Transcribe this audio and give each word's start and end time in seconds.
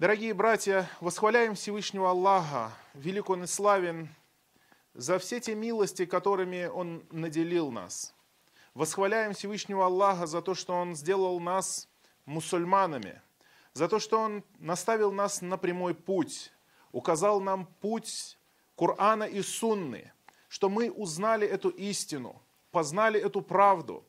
Дорогие 0.00 0.32
братья, 0.32 0.88
восхваляем 1.02 1.54
Всевышнего 1.54 2.08
Аллаха, 2.08 2.72
велик 2.94 3.28
Он 3.28 3.44
и 3.44 3.46
славен, 3.46 4.08
за 4.94 5.18
все 5.18 5.40
те 5.40 5.54
милости, 5.54 6.06
которыми 6.06 6.68
Он 6.68 7.04
наделил 7.10 7.70
нас. 7.70 8.14
Восхваляем 8.72 9.34
Всевышнего 9.34 9.84
Аллаха 9.84 10.24
за 10.24 10.40
то, 10.40 10.54
что 10.54 10.72
Он 10.72 10.96
сделал 10.96 11.38
нас 11.38 11.86
мусульманами, 12.24 13.20
за 13.74 13.88
то, 13.88 13.98
что 13.98 14.20
Он 14.20 14.42
наставил 14.58 15.12
нас 15.12 15.42
на 15.42 15.58
прямой 15.58 15.94
путь, 15.94 16.50
указал 16.92 17.42
нам 17.42 17.66
путь 17.66 18.38
Корана 18.78 19.24
и 19.24 19.42
Сунны, 19.42 20.14
что 20.48 20.70
мы 20.70 20.90
узнали 20.90 21.46
эту 21.46 21.68
истину, 21.68 22.40
познали 22.70 23.20
эту 23.20 23.42
правду, 23.42 24.02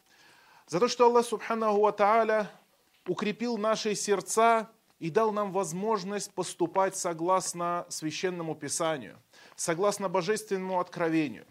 за 0.68 0.80
то, 0.80 0.88
что 0.88 1.08
Аллах 1.08 1.26
Субханаху 1.26 1.82
Ва 1.82 1.92
Тааля 1.92 2.50
укрепил 3.06 3.58
наши 3.58 3.94
сердца 3.94 4.72
и 5.02 5.10
дал 5.10 5.32
нам 5.32 5.52
возможность 5.52 6.32
поступать 6.32 6.96
согласно 6.96 7.86
священному 7.90 8.54
писанию, 8.56 9.18
согласно 9.56 10.10
божественному 10.10 10.80
откровению. 10.80 11.46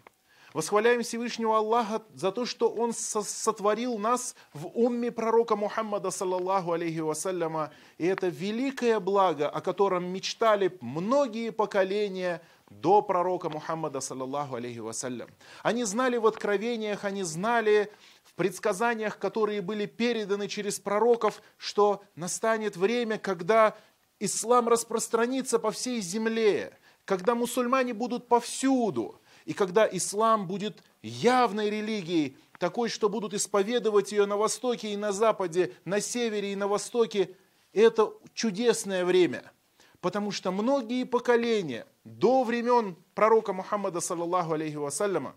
Восхваляем 0.53 1.01
Всевышнего 1.01 1.57
Аллаха 1.57 2.01
за 2.13 2.31
то, 2.31 2.45
что 2.45 2.69
Он 2.69 2.93
сотворил 2.93 3.97
нас 3.97 4.35
в 4.53 4.67
умме 4.67 5.11
пророка 5.11 5.55
Мухаммада, 5.55 6.11
саллаллаху 6.11 6.71
алейхи 6.73 6.99
вассаляма. 6.99 7.71
И 7.97 8.05
это 8.05 8.27
великое 8.27 8.99
благо, 8.99 9.49
о 9.49 9.61
котором 9.61 10.05
мечтали 10.05 10.77
многие 10.81 11.51
поколения 11.51 12.41
до 12.69 13.01
пророка 13.01 13.49
Мухаммада, 13.49 13.99
саллаллаху 13.99 14.55
алейхи 14.55 14.79
вассалям. 14.79 15.29
Они 15.61 15.83
знали 15.83 16.17
в 16.17 16.25
откровениях, 16.25 17.03
они 17.03 17.23
знали 17.23 17.91
в 18.31 18.37
предсказаниях, 18.37 19.17
которые 19.17 19.61
были 19.61 19.85
переданы 19.85 20.47
через 20.47 20.79
пророков, 20.79 21.41
что 21.57 22.03
настанет 22.15 22.77
время, 22.77 23.17
когда 23.17 23.75
ислам 24.19 24.69
распространится 24.69 25.59
по 25.59 25.71
всей 25.71 26.01
земле, 26.01 26.77
когда 27.05 27.35
мусульмане 27.35 27.93
будут 27.93 28.27
повсюду, 28.27 29.19
и 29.45 29.53
когда 29.53 29.87
ислам 29.91 30.47
будет 30.47 30.83
явной 31.01 31.69
религией, 31.69 32.37
такой, 32.57 32.89
что 32.89 33.09
будут 33.09 33.33
исповедовать 33.33 34.11
ее 34.11 34.25
на 34.27 34.37
востоке 34.37 34.93
и 34.93 34.97
на 34.97 35.11
западе, 35.11 35.73
на 35.83 35.99
севере 35.99 36.53
и 36.53 36.55
на 36.55 36.67
востоке, 36.67 37.35
это 37.73 38.13
чудесное 38.33 39.03
время. 39.03 39.51
Потому 39.99 40.31
что 40.31 40.51
многие 40.51 41.03
поколения 41.03 41.85
до 42.03 42.43
времен 42.43 42.95
пророка 43.13 43.51
Мухаммада, 43.51 43.99
саллаллаху 43.99 44.53
алейхи 44.53 44.75
вассаляма, 44.75 45.35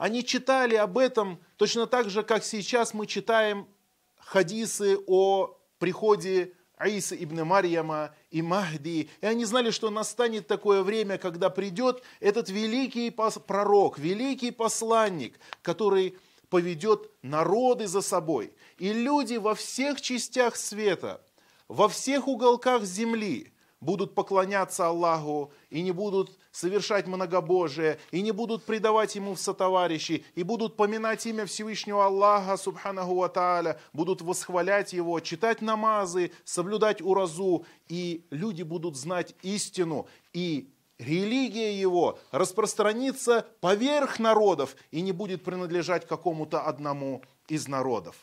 они 0.00 0.24
читали 0.24 0.76
об 0.76 0.96
этом 0.96 1.38
точно 1.58 1.86
так 1.86 2.08
же, 2.08 2.22
как 2.22 2.42
сейчас 2.42 2.94
мы 2.94 3.06
читаем 3.06 3.68
хадисы 4.16 4.98
о 5.06 5.58
приходе 5.78 6.54
Аиса 6.78 7.14
ибн 7.14 7.42
Марьяма 7.44 8.14
и 8.30 8.40
Махди. 8.40 9.10
И 9.20 9.26
они 9.26 9.44
знали, 9.44 9.70
что 9.70 9.90
настанет 9.90 10.46
такое 10.46 10.82
время, 10.82 11.18
когда 11.18 11.50
придет 11.50 12.02
этот 12.20 12.48
великий 12.48 13.10
пророк, 13.10 13.98
великий 13.98 14.52
посланник, 14.52 15.38
который 15.60 16.16
поведет 16.48 17.10
народы 17.20 17.86
за 17.86 18.00
собой. 18.00 18.54
И 18.78 18.94
люди 18.94 19.34
во 19.34 19.54
всех 19.54 20.00
частях 20.00 20.56
света, 20.56 21.22
во 21.68 21.90
всех 21.90 22.26
уголках 22.26 22.84
земли 22.84 23.52
будут 23.80 24.14
поклоняться 24.14 24.86
Аллаху 24.86 25.52
и 25.68 25.82
не 25.82 25.92
будут 25.92 26.38
совершать 26.52 27.06
многобожие, 27.06 27.98
и 28.10 28.22
не 28.22 28.32
будут 28.32 28.64
предавать 28.64 29.14
ему 29.14 29.34
в 29.34 29.40
сотоварищи, 29.40 30.24
и 30.34 30.42
будут 30.42 30.76
поминать 30.76 31.24
имя 31.26 31.46
Всевышнего 31.46 32.06
Аллаха, 32.06 32.56
субханаху 32.56 33.14
ва 33.14 33.28
тааля, 33.28 33.80
будут 33.92 34.20
восхвалять 34.22 34.92
его, 34.92 35.20
читать 35.20 35.62
намазы, 35.62 36.32
соблюдать 36.44 37.00
уразу, 37.00 37.64
и 37.88 38.26
люди 38.30 38.62
будут 38.62 38.96
знать 38.96 39.34
истину, 39.42 40.08
и 40.32 40.72
религия 40.98 41.78
его 41.78 42.18
распространится 42.32 43.46
поверх 43.60 44.18
народов 44.18 44.76
и 44.90 45.00
не 45.00 45.12
будет 45.12 45.44
принадлежать 45.44 46.06
какому-то 46.06 46.62
одному 46.62 47.22
из 47.48 47.68
народов. 47.68 48.16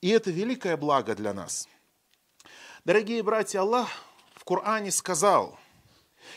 И 0.00 0.10
это 0.10 0.30
великое 0.30 0.76
благо 0.76 1.14
для 1.14 1.32
нас. 1.32 1.68
Дорогие 2.84 3.22
братья, 3.22 3.60
Аллах 3.60 3.88
в 4.34 4.44
Коране 4.44 4.92
сказал– 4.92 5.58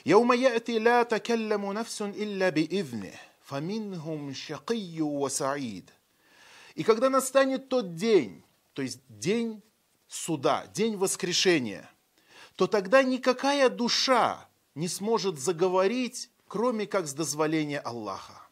يوم 0.06 0.32
يأتي 0.32 0.78
لا 0.78 1.02
تكلم 1.02 1.72
نفس 1.72 2.02
إلا 2.02 2.48
بإذنه 2.48 3.14
فمنهم 3.44 4.32
شقي 4.32 5.00
وسعيد 5.00 5.90
И 6.76 6.82
когда 6.82 7.08
настанет 7.08 7.68
тот 7.68 7.94
день, 7.94 8.42
то 8.72 8.82
есть 8.82 8.98
день 9.08 9.62
суда, 10.08 10.66
день 10.74 10.96
воскрешения, 10.96 11.88
то 12.56 12.66
тогда 12.66 13.02
никакая 13.02 13.68
душа 13.68 14.48
не 14.74 14.88
сможет 14.88 15.38
заговорить, 15.38 16.30
кроме 16.48 16.86
как 16.86 17.06
с 17.06 17.14
дозволения 17.14 17.78
Аллаха. 17.78 18.42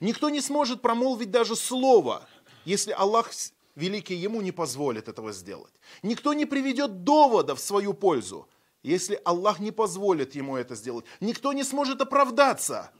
Никто 0.00 0.28
не 0.28 0.40
сможет 0.40 0.82
промолвить 0.82 1.30
даже 1.30 1.56
слово, 1.56 2.28
если 2.64 2.92
Аллах 2.92 3.30
великий 3.74 4.14
ему 4.14 4.40
не 4.40 4.52
позволит 4.52 5.08
этого 5.08 5.32
сделать. 5.32 5.72
Никто 6.02 6.32
не 6.32 6.46
приведет 6.46 7.04
довода 7.04 7.54
в 7.54 7.60
свою 7.60 7.94
пользу, 7.94 8.48
если 8.85 9.19
Аллах 9.25 9.59
не 9.59 9.71
позволит 9.71 10.35
ему 10.35 10.55
это 10.55 10.75
сделать. 10.75 11.05
Никто 11.19 11.53
не 11.53 11.63
сможет 11.63 12.01
оправдаться 12.01 12.91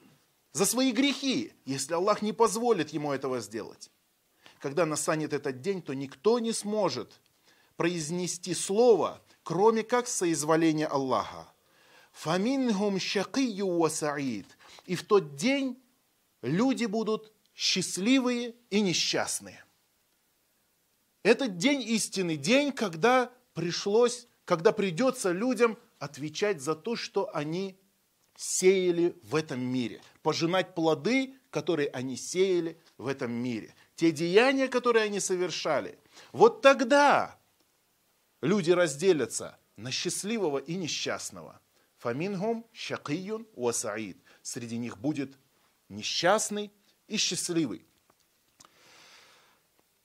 за 0.52 0.66
свои 0.66 0.92
грехи, 0.92 1.54
если 1.66 1.94
Аллах 1.94 2.22
не 2.22 2.34
позволит 2.34 2.90
ему 2.90 3.12
этого 3.12 3.40
сделать. 3.40 3.92
Когда 4.60 4.86
настанет 4.86 5.32
этот 5.32 5.62
день, 5.62 5.82
то 5.82 5.94
никто 5.94 6.40
не 6.40 6.54
сможет 6.54 7.22
произнести 7.76 8.56
слово, 8.56 9.22
кроме 9.44 9.84
как 9.84 10.08
соизволения 10.08 10.88
Аллаха. 10.88 11.54
Фаминхум 12.14 13.00
шакию 13.00 13.78
ва 13.78 13.90
саид. 13.90 14.48
И 14.86 14.96
в 14.96 15.04
тот 15.04 15.36
день 15.36 15.78
люди 16.42 16.86
будут 16.86 17.32
счастливые 17.54 18.56
и 18.72 18.82
несчастные. 18.82 19.64
Этот 21.22 21.58
день 21.58 21.82
истины, 21.84 22.38
день, 22.38 22.72
когда 22.72 23.32
пришлось 23.54 24.28
когда 24.46 24.72
придется 24.72 25.32
людям 25.32 25.78
отвечать 26.00 26.62
за 26.62 26.76
то, 26.76 26.96
что 26.96 27.36
они 27.36 27.78
сеяли 28.38 29.18
в 29.24 29.36
этом 29.36 29.60
мире, 29.60 30.02
пожинать 30.22 30.76
плоды, 30.76 31.36
которые 31.50 31.90
они 31.90 32.16
сеяли 32.16 32.80
в 32.98 33.08
этом 33.08 33.32
мире, 33.32 33.74
те 33.96 34.12
деяния, 34.12 34.68
которые 34.68 35.06
они 35.06 35.20
совершали. 35.20 35.98
Вот 36.32 36.62
тогда 36.62 37.40
люди 38.42 38.72
разделятся 38.72 39.58
на 39.78 39.90
счастливого 39.92 40.60
и 40.60 40.76
несчастного. 40.76 41.60
Фамингум 41.98 42.68
шакиюн 42.72 43.48
уасаид. 43.54 44.22
Среди 44.42 44.78
них 44.78 45.00
будет 45.00 45.40
несчастный 45.90 46.72
и 47.08 47.18
счастливый. 47.18 47.86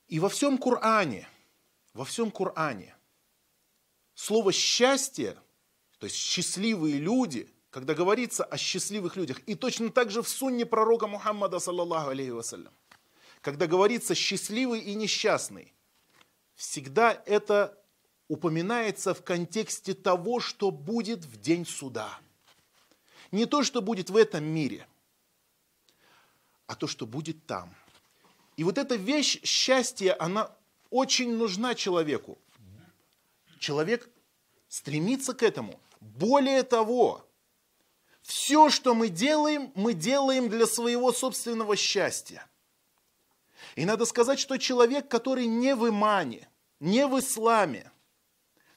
И 0.07 0.19
во 0.19 0.29
всем 0.29 0.57
Коране, 0.57 1.27
во 1.93 2.05
всем 2.05 2.31
Коране– 2.31 2.95
слово 4.13 4.51
«счастье», 4.51 5.37
то 5.99 6.05
есть 6.05 6.15
счастливые 6.15 6.97
люди, 6.97 7.51
когда 7.69 7.93
говорится 7.93 8.43
о 8.43 8.57
счастливых 8.57 9.15
людях, 9.15 9.39
и 9.45 9.55
точно 9.55 9.89
так 9.89 10.11
же 10.11 10.21
в 10.21 10.29
сунне 10.29 10.65
пророка 10.65 11.07
Мухаммада, 11.07 11.59
саллаллаху 11.59 12.09
алейхи 12.09 12.31
вассалям, 12.31 12.73
когда 13.41 13.67
говорится 13.67 14.15
«счастливый 14.15 14.79
и 14.81 14.93
несчастный», 14.95 15.73
всегда 16.55 17.21
это 17.25 17.77
упоминается 18.27 19.13
в 19.13 19.23
контексте 19.23 19.93
того, 19.93 20.39
что 20.39 20.71
будет 20.71 21.25
в 21.25 21.37
день 21.37 21.65
суда. 21.65 22.17
Не 23.31 23.45
то, 23.45 23.63
что 23.63 23.81
будет 23.81 24.09
в 24.09 24.15
этом 24.15 24.43
мире, 24.43 24.87
а 26.67 26.75
то, 26.75 26.87
что 26.87 27.05
будет 27.05 27.45
там. 27.45 27.75
И 28.55 28.63
вот 28.63 28.77
эта 28.77 28.95
вещь 28.95 29.41
счастья, 29.43 30.15
она 30.19 30.49
очень 30.89 31.35
нужна 31.35 31.75
человеку 31.75 32.37
человек 33.61 34.09
стремится 34.67 35.33
к 35.33 35.43
этому. 35.43 35.79
Более 36.01 36.63
того, 36.63 37.25
все, 38.21 38.69
что 38.69 38.93
мы 38.93 39.07
делаем, 39.07 39.71
мы 39.75 39.93
делаем 39.93 40.49
для 40.49 40.65
своего 40.65 41.13
собственного 41.13 41.75
счастья. 41.77 42.45
И 43.75 43.85
надо 43.85 44.05
сказать, 44.05 44.39
что 44.39 44.57
человек, 44.57 45.07
который 45.07 45.45
не 45.45 45.75
в 45.75 45.87
имане, 45.87 46.49
не 46.79 47.07
в 47.07 47.17
исламе, 47.19 47.91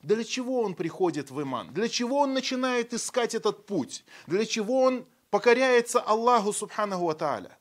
для 0.03 0.23
чего 0.23 0.61
он 0.61 0.75
приходит 0.75 1.31
в 1.31 1.43
иман? 1.43 1.73
Для 1.73 1.89
чего 1.89 2.19
он 2.21 2.35
начинает 2.35 2.93
искать 2.93 3.35
этот 3.35 3.65
путь? 3.65 4.05
Для 4.27 4.45
чего 4.45 4.83
он 4.83 5.07
покоряется 5.31 6.01
Аллаху 6.01 6.53
Субханаху 6.53 7.07
Ва 7.07 7.59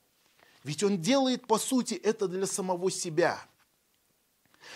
Ведь 0.66 0.84
он 0.84 1.02
делает, 1.02 1.48
по 1.48 1.58
сути, 1.58 1.94
это 1.94 2.28
для 2.28 2.46
самого 2.46 2.92
себя– 2.92 3.42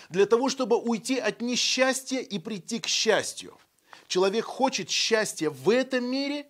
для 0.08 0.26
того, 0.26 0.48
чтобы 0.48 0.76
уйти 0.76 1.18
от 1.18 1.40
несчастья 1.40 2.20
и 2.20 2.38
прийти 2.38 2.80
к 2.80 2.86
счастью. 2.86 3.58
Человек 4.06 4.44
хочет 4.44 4.90
счастья 4.90 5.50
в 5.50 5.68
этом 5.70 6.04
мире 6.04 6.46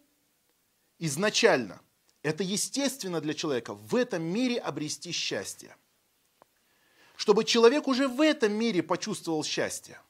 изначально. 0.99 1.81
Это 2.23 2.43
естественно 2.43 3.21
для 3.21 3.35
человека 3.35 3.75
в 3.75 3.95
этом 3.95 4.23
мире 4.23 4.59
обрести 4.59 5.13
счастье. 5.13 5.77
Чтобы 7.17 7.45
человек 7.45 7.89
уже 7.89 8.07
в 8.07 8.21
этом 8.21 8.53
мире 8.53 8.83
почувствовал 8.83 9.43
счастье. 9.45 10.01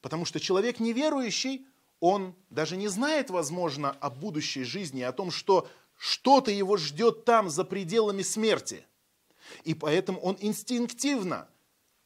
Потому 0.00 0.24
что 0.24 0.40
человек 0.40 0.80
неверующий, 0.80 1.66
он 2.00 2.34
даже 2.50 2.76
не 2.76 2.88
знает, 2.88 3.30
возможно, 3.30 3.90
о 3.90 4.10
будущей 4.10 4.64
жизни, 4.64 5.02
о 5.02 5.12
том, 5.12 5.30
что 5.30 5.68
что-то 5.96 6.50
его 6.50 6.76
ждет 6.76 7.24
там, 7.24 7.48
за 7.50 7.64
пределами 7.64 8.22
смерти. 8.22 8.84
И 9.64 9.74
поэтому 9.74 10.20
он 10.20 10.36
инстинктивно 10.40 11.48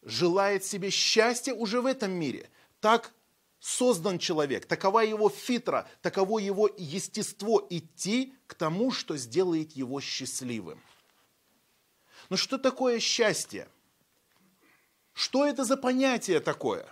желает 0.03 0.65
себе 0.65 0.91
счастья 0.91 1.55
уже 1.55 1.81
в 1.81 1.87
этом 1.87 2.13
мире. 2.13 2.51
Так 2.81 3.13
создан 3.59 4.19
человек, 4.19 4.67
такова 4.67 5.01
его 5.01 5.29
фитра, 5.29 5.89
таково 6.03 6.39
его 6.39 6.69
естество 6.77 7.67
идти 7.71 8.35
к 8.47 8.55
тому, 8.55 8.91
что 8.91 9.17
сделает 9.17 9.73
его 9.73 10.01
счастливым. 10.01 10.81
Но 12.31 12.37
что 12.37 12.59
такое 12.59 13.01
счастье? 13.01 13.69
Что 15.13 15.45
это 15.45 15.65
за 15.65 15.77
понятие 15.77 16.41
такое? 16.41 16.89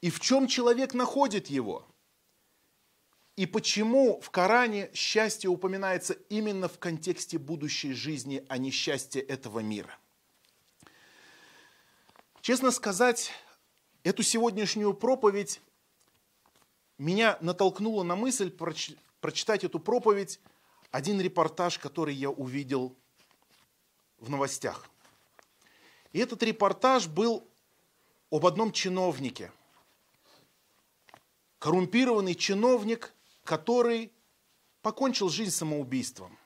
И 0.00 0.10
в 0.10 0.20
чем 0.20 0.46
человек 0.46 0.94
находит 0.94 1.48
его? 1.48 1.86
И 3.34 3.44
почему 3.44 4.18
в 4.20 4.30
Коране 4.30 4.90
счастье 4.94 5.50
упоминается 5.50 6.14
именно 6.30 6.68
в 6.68 6.78
контексте 6.78 7.36
будущей 7.38 7.92
жизни, 7.92 8.44
а 8.48 8.56
не 8.56 8.70
счастье 8.70 9.20
этого 9.20 9.60
мира? 9.60 9.98
Честно 12.46 12.70
сказать, 12.70 13.32
эту 14.04 14.22
сегодняшнюю 14.22 14.94
проповедь 14.94 15.60
меня 16.96 17.38
натолкнуло 17.40 18.04
на 18.04 18.14
мысль 18.14 18.52
прочитать 19.20 19.64
эту 19.64 19.80
проповедь 19.80 20.38
один 20.92 21.20
репортаж, 21.20 21.76
который 21.76 22.14
я 22.14 22.30
увидел 22.30 22.94
в 24.18 24.30
новостях. 24.30 24.88
И 26.12 26.20
этот 26.20 26.40
репортаж 26.44 27.08
был 27.08 27.50
об 28.30 28.46
одном 28.46 28.70
чиновнике. 28.70 29.50
Коррумпированный 31.58 32.36
чиновник, 32.36 33.12
который 33.42 34.12
покончил 34.82 35.30
жизнь 35.30 35.50
самоубийством. 35.50 36.38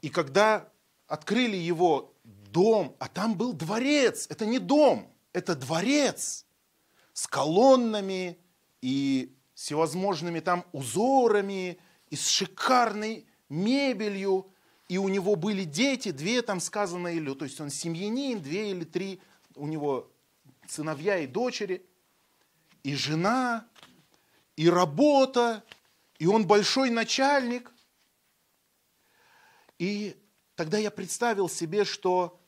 И 0.00 0.08
когда 0.08 0.72
открыли 1.08 1.58
его 1.58 2.15
дом, 2.56 2.96
а 2.98 3.06
там 3.08 3.36
был 3.36 3.52
дворец, 3.52 4.26
это 4.30 4.46
не 4.46 4.58
дом, 4.58 5.12
это 5.34 5.54
дворец 5.54 6.46
с 7.12 7.26
колоннами 7.26 8.38
и 8.80 9.36
всевозможными 9.52 10.40
там 10.40 10.64
узорами, 10.72 11.78
и 12.08 12.16
с 12.16 12.26
шикарной 12.28 13.26
мебелью, 13.50 14.50
и 14.88 14.96
у 14.96 15.08
него 15.08 15.36
были 15.36 15.64
дети, 15.64 16.12
две 16.12 16.40
там 16.40 16.60
сказано, 16.60 17.08
или, 17.08 17.34
то 17.34 17.44
есть 17.44 17.60
он 17.60 17.68
семьянин, 17.68 18.40
две 18.40 18.70
или 18.70 18.84
три, 18.84 19.20
у 19.54 19.66
него 19.66 20.10
сыновья 20.66 21.18
и 21.18 21.26
дочери, 21.26 21.84
и 22.84 22.94
жена, 22.94 23.68
и 24.56 24.70
работа, 24.70 25.62
и 26.18 26.26
он 26.26 26.46
большой 26.46 26.88
начальник. 26.88 27.70
И 29.78 30.16
тогда 30.54 30.78
я 30.78 30.90
представил 30.90 31.50
себе, 31.50 31.84
что 31.84 32.40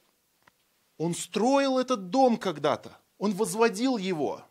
он 0.99 1.15
строил 1.15 1.79
этот 1.79 2.11
дом 2.11 2.37
когда-то, 2.37 2.99
он 3.19 3.33
возводил 3.33 3.97
его, 3.97 4.43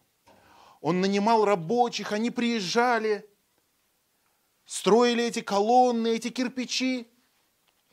он 0.82 1.02
нанимал 1.02 1.46
рабочих, 1.46 2.12
они 2.12 2.32
приезжали, 2.32 3.30
строили 4.66 5.24
эти 5.24 5.42
колонны, 5.42 6.08
эти 6.08 6.30
кирпичи. 6.30 7.08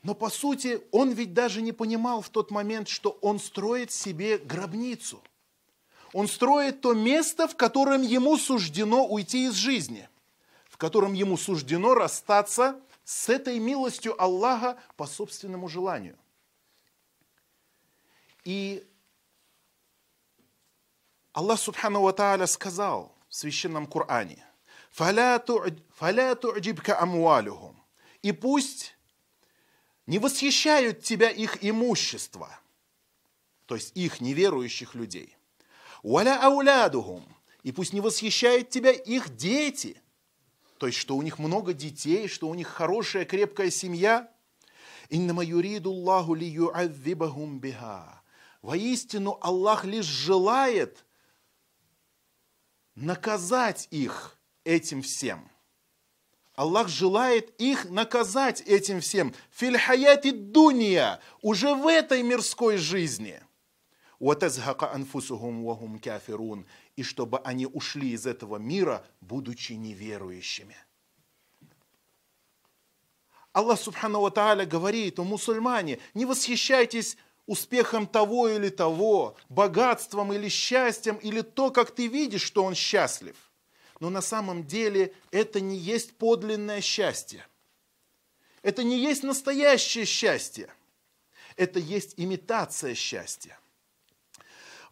Но 0.01 0.13
по 0.13 0.29
сути 0.29 0.81
он 0.91 1.11
ведь 1.11 1.33
даже 1.33 1.61
не 1.61 1.71
понимал 1.71 2.21
в 2.21 2.29
тот 2.29 2.51
момент, 2.51 2.87
что 2.87 3.17
он 3.21 3.39
строит 3.39 3.91
себе 3.91 4.37
гробницу– 4.37 5.21
он 6.15 6.29
строит 6.29 6.79
то 6.79 6.93
место, 6.93 7.45
в 7.45 7.57
котором 7.57 8.01
ему 8.01 8.37
суждено 8.37 9.05
уйти 9.05 9.47
из 9.47 9.53
жизни, 9.55 10.07
в 10.69 10.77
котором 10.77 11.11
ему 11.11 11.35
суждено 11.35 11.93
расстаться 11.93 12.79
с 13.03 13.27
этой 13.27 13.59
милостью 13.59 14.15
Аллаха 14.17 14.77
по 14.95 15.07
собственному 15.07 15.67
желанию. 15.67 16.17
И 18.45 18.87
Аллах 21.33 21.59
Субхану 21.59 22.01
Ва 22.01 22.13
Тааля 22.13 22.47
сказал 22.47 23.13
в 23.27 23.35
священном 23.35 23.85
Коране, 23.85 24.45
«Фаля 24.91 25.39
ту'джибка 25.39 26.97
амуалюхум» 26.97 27.83
И 28.21 28.31
пусть 28.31 28.95
не 30.07 30.19
восхищают 30.19 31.03
тебя 31.03 31.29
их 31.29 31.57
имущество, 31.61 32.57
то 33.65 33.75
есть 33.75 33.91
их 33.97 34.21
неверующих 34.21 34.95
людей– 34.95 35.35
Уаля 36.05 36.39
аулядухум. 36.39 37.25
И 37.63 37.71
пусть 37.71 37.91
не 37.91 37.99
восхищает 37.99 38.69
тебя 38.69 38.91
их 38.91 39.35
дети. 39.35 39.99
То 40.77 40.85
есть, 40.85 40.99
что 40.99 41.15
у 41.15 41.23
них 41.23 41.39
много 41.39 41.73
детей, 41.73 42.27
что 42.27 42.47
у 42.47 42.53
них 42.53 42.67
хорошая, 42.67 43.25
крепкая 43.25 43.71
семья. 43.71 44.31
Иннама 45.09 45.43
юриду 45.43 45.89
Аллаху 45.89 46.35
ли 46.35 46.47
биха. 47.59 48.14
Воистину, 48.65 49.37
Аллах 49.41 49.85
лишь 49.85 50.05
желает 50.05 51.05
наказать 52.95 53.87
их 53.91 54.39
этим 54.63 55.03
всем. 55.03 55.49
Аллах 56.55 56.87
желает 56.87 57.49
их 57.61 57.85
наказать 57.89 58.61
этим 58.61 59.01
всем. 59.01 59.33
Фильхаяти 59.51 60.31
дуния, 60.31 61.19
уже 61.41 61.75
в 61.75 61.87
этой 61.87 62.23
мирской 62.23 62.77
жизни– 62.77 63.41
и 66.95 67.03
чтобы 67.03 67.39
они 67.39 67.65
ушли 67.67 68.11
из 68.11 68.25
этого 68.25 68.55
мира, 68.55 69.05
будучи 69.21 69.73
неверующими. 69.73 70.77
Аллах 73.51 73.79
Субхану 73.79 74.21
Ва 74.21 74.31
Тааля 74.31 74.65
говорит, 74.65 75.19
о 75.19 75.23
мусульмане, 75.23 75.99
не 76.13 76.25
восхищайтесь 76.25 77.17
успехом 77.47 78.07
того 78.07 78.49
или 78.49 78.69
того, 78.69 79.35
богатством 79.49 80.33
или 80.33 80.49
счастьем, 80.49 81.17
или 81.17 81.41
то, 81.41 81.71
как 81.71 81.91
ты 81.91 82.07
видишь, 82.07 82.43
что 82.43 82.63
он 82.63 82.75
счастлив. 82.75 83.35
Но 83.99 84.09
на 84.09 84.21
самом 84.21 84.65
деле 84.65 85.13
это 85.31 85.59
не 85.59 85.77
есть 85.77 86.17
подлинное 86.17 86.81
счастье. 86.81 87.47
Это 88.61 88.83
не 88.83 88.97
есть 88.97 89.23
настоящее 89.23 90.05
счастье. 90.05 90.73
Это 91.55 91.79
есть 91.79 92.15
имитация 92.17 92.95
счастья. 92.95 93.57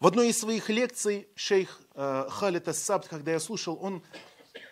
В 0.00 0.06
одной 0.06 0.28
из 0.28 0.38
своих 0.38 0.70
лекций 0.70 1.28
шейх 1.34 1.80
э, 1.94 2.26
Халид 2.30 2.68
Ассабд, 2.68 3.08
когда 3.08 3.32
я 3.32 3.40
слушал, 3.40 3.78
он 3.80 4.02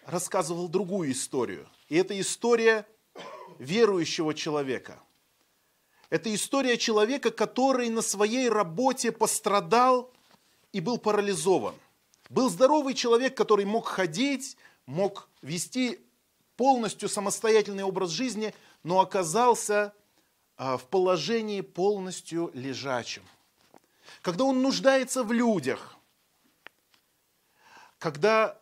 рассказывал 0.07 0.69
другую 0.69 1.13
историю. 1.13 1.69
И 1.89 1.97
это 1.97 2.19
история 2.19 2.87
верующего 3.59 4.35
человека. 4.35 5.01
Это 6.13 6.35
история 6.35 6.77
человека, 6.77 7.31
который 7.31 7.89
на 7.89 8.03
своей 8.03 8.51
работе 8.51 9.13
пострадал 9.13 10.13
и 10.73 10.81
был 10.81 10.99
парализован. 10.99 11.75
Был 12.29 12.51
здоровый 12.51 12.93
человек, 12.93 13.35
который 13.35 13.65
мог 13.65 13.87
ходить, 13.87 14.59
мог 14.85 15.31
вести 15.41 16.01
полностью 16.57 17.09
самостоятельный 17.09 17.85
образ 17.85 18.11
жизни, 18.11 18.53
но 18.83 19.01
оказался 19.01 19.95
э, 20.59 20.77
в 20.77 20.85
положении 20.85 21.63
полностью 21.63 22.51
лежачим– 22.53 23.23
когда 24.21 24.45
он 24.45 24.63
нуждается 24.63 25.25
в 25.25 25.33
людях, 25.33 25.97
когда 27.99 28.61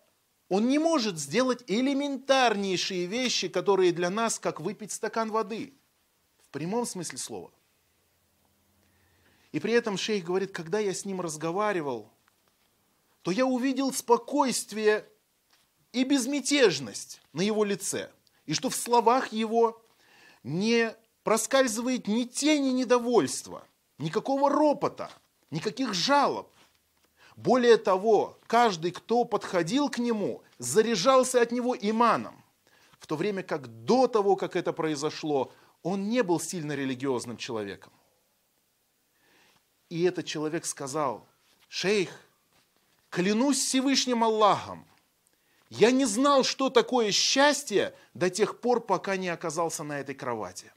он 0.49 0.69
не 0.69 0.79
может 0.79 1.19
сделать 1.19 1.65
элементарнейшие 1.67 3.07
вещи, 3.07 3.49
которые 3.49 3.93
для 3.93 4.11
нас, 4.11 4.39
как 4.39 4.61
выпить 4.61 4.93
стакан 4.93 5.31
воды, 5.31 5.75
прямом 6.51 6.87
смысле 6.87 7.19
слова. 7.19 7.51
И 9.53 9.61
при 9.61 9.73
этом 9.73 9.97
шейх 9.97 10.25
говорит, 10.25 10.53
когда 10.53 10.79
я 10.79 10.95
с 10.95 11.05
ним 11.05 11.21
разговаривал, 11.21 12.11
то 13.23 13.31
я 13.31 13.47
увидел 13.47 13.93
спокойствие 13.93 15.07
и 15.93 16.05
безмятежность 16.05 17.21
на 17.33 17.43
его 17.43 17.65
лице, 17.65 18.11
и 18.47 18.55
что 18.55 18.71
в 18.71 18.77
словах 18.77 19.33
его 19.33 19.83
не 20.43 20.95
проскальзывает 21.25 22.07
ни 22.07 22.25
тени 22.25 22.71
недовольства, 22.71 23.67
никакого 23.99 24.49
ропота– 24.49 25.11
никаких 25.51 25.95
жалоб. 25.95 26.49
Более 27.37 27.77
того, 27.77 28.39
каждый, 28.47 28.93
кто 28.93 29.25
подходил 29.25 29.89
к 29.89 29.99
нему, 29.99 30.43
заряжался 30.59 31.41
от 31.41 31.53
него 31.53 31.75
иманом, 31.75 32.45
в 32.99 33.07
то 33.07 33.17
время 33.17 33.43
как 33.43 33.67
до 33.85 34.07
того, 34.07 34.37
как 34.37 34.57
это 34.57 34.73
произошло, 34.73 35.53
он 35.83 36.09
не 36.09 36.23
был 36.23 36.41
сильно 36.41 36.73
религиозным 36.73 37.37
человеком. 37.37 37.93
И 39.89 40.03
этот 40.05 40.27
человек 40.27 40.67
сказал, 40.67 41.27
шейх, 41.69 42.11
клянусь 43.09 43.59
Всевышним 43.59 44.23
Аллахом, 44.23 44.87
я 45.69 45.91
не 45.93 46.05
знал, 46.05 46.43
что 46.43 46.69
такое 46.69 47.13
счастье 47.13 47.95
до 48.13 48.29
тех 48.29 48.61
пор, 48.61 48.81
пока 48.81 49.17
не 49.17 49.29
оказался 49.29 49.85
на 49.85 50.01
этой 50.01 50.15
кровати. 50.15 50.73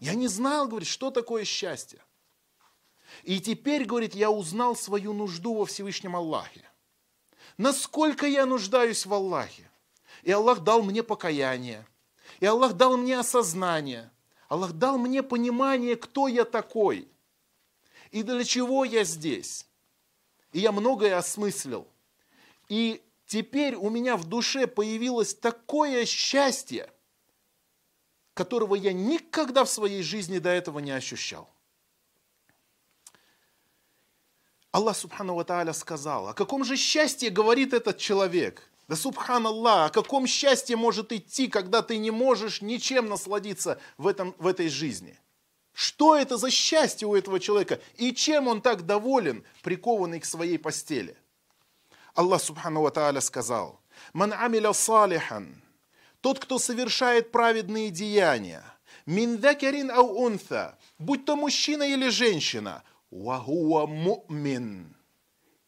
Я 0.00 0.14
не 0.14 0.28
знал, 0.28 0.68
говорит, 0.68 0.88
что 0.88 1.10
такое 1.10 1.44
счастье. 1.44 2.02
И 3.22 3.40
теперь, 3.40 3.84
говорит, 3.84 4.14
я 4.14 4.30
узнал 4.30 4.76
свою 4.76 5.12
нужду 5.12 5.54
во 5.54 5.66
Всевышнем 5.66 6.16
Аллахе. 6.16 6.68
насколько 7.58 8.26
я 8.26 8.46
нуждаюсь 8.46 9.04
в 9.06 9.12
Аллахе. 9.12 9.70
И 10.22 10.30
Аллах 10.30 10.60
дал 10.60 10.82
мне 10.82 11.02
покаяние. 11.02 11.86
И 12.42 12.44
Аллах 12.44 12.72
дал 12.72 12.96
мне 12.96 13.20
осознание. 13.20 14.10
Аллах 14.48 14.72
дал 14.72 14.98
мне 14.98 15.22
понимание, 15.22 15.94
кто 15.94 16.26
я 16.26 16.44
такой. 16.44 17.08
И 18.10 18.24
для 18.24 18.42
чего 18.42 18.84
я 18.84 19.04
здесь. 19.04 19.64
И 20.50 20.58
я 20.58 20.72
многое 20.72 21.16
осмыслил. 21.16 21.86
И 22.68 23.00
теперь 23.26 23.76
у 23.76 23.90
меня 23.90 24.16
в 24.16 24.24
душе 24.24 24.66
появилось 24.66 25.36
такое 25.36 26.04
счастье, 26.04 26.92
которого 28.34 28.74
я 28.74 28.92
никогда 28.92 29.62
в 29.64 29.70
своей 29.70 30.02
жизни 30.02 30.40
до 30.40 30.50
этого 30.50 30.80
не 30.80 30.90
ощущал. 30.90 31.48
Аллах 34.72 34.96
Субхану 34.96 35.36
Ва 35.36 35.44
Тааля 35.44 35.74
сказал, 35.74 36.26
о 36.26 36.34
каком 36.34 36.64
же 36.64 36.76
счастье 36.76 37.30
говорит 37.30 37.72
этот 37.72 37.98
человек? 37.98 38.71
Да 38.88 38.96
Субхан 38.96 39.46
Аллах, 39.46 39.90
о 39.90 39.92
каком 39.92 40.26
счастье 40.26 40.76
может 40.76 41.12
идти, 41.12 41.48
когда 41.48 41.82
ты 41.82 41.98
не 41.98 42.10
можешь 42.10 42.62
ничем 42.62 43.08
насладиться 43.08 43.80
в, 43.96 44.06
этом, 44.06 44.34
в 44.38 44.46
этой 44.46 44.68
жизни? 44.68 45.18
Что 45.72 46.16
это 46.16 46.36
за 46.36 46.50
счастье 46.50 47.08
у 47.08 47.14
этого 47.14 47.40
человека? 47.40 47.80
И 47.96 48.12
чем 48.12 48.48
он 48.48 48.60
так 48.60 48.84
доволен, 48.84 49.44
прикованный 49.62 50.20
к 50.20 50.24
своей 50.24 50.58
постели? 50.58 51.16
Аллах 52.14 52.42
Субхану 52.42 52.82
Ва 52.82 53.20
сказал, 53.20 53.80
«Ман 54.12 54.32
амиля 54.32 54.72
салихан» 54.72 55.62
Тот, 56.22 56.38
кто 56.38 56.60
совершает 56.60 57.32
праведные 57.32 57.90
деяния, 57.90 58.64
миндакерин 59.06 59.90
ау 59.90 60.24
унта, 60.24 60.78
будь 60.98 61.24
то 61.24 61.34
мужчина 61.34 61.82
или 61.82 62.10
женщина, 62.10 62.84
вахуа 63.10 63.86
мумин, 63.86 64.96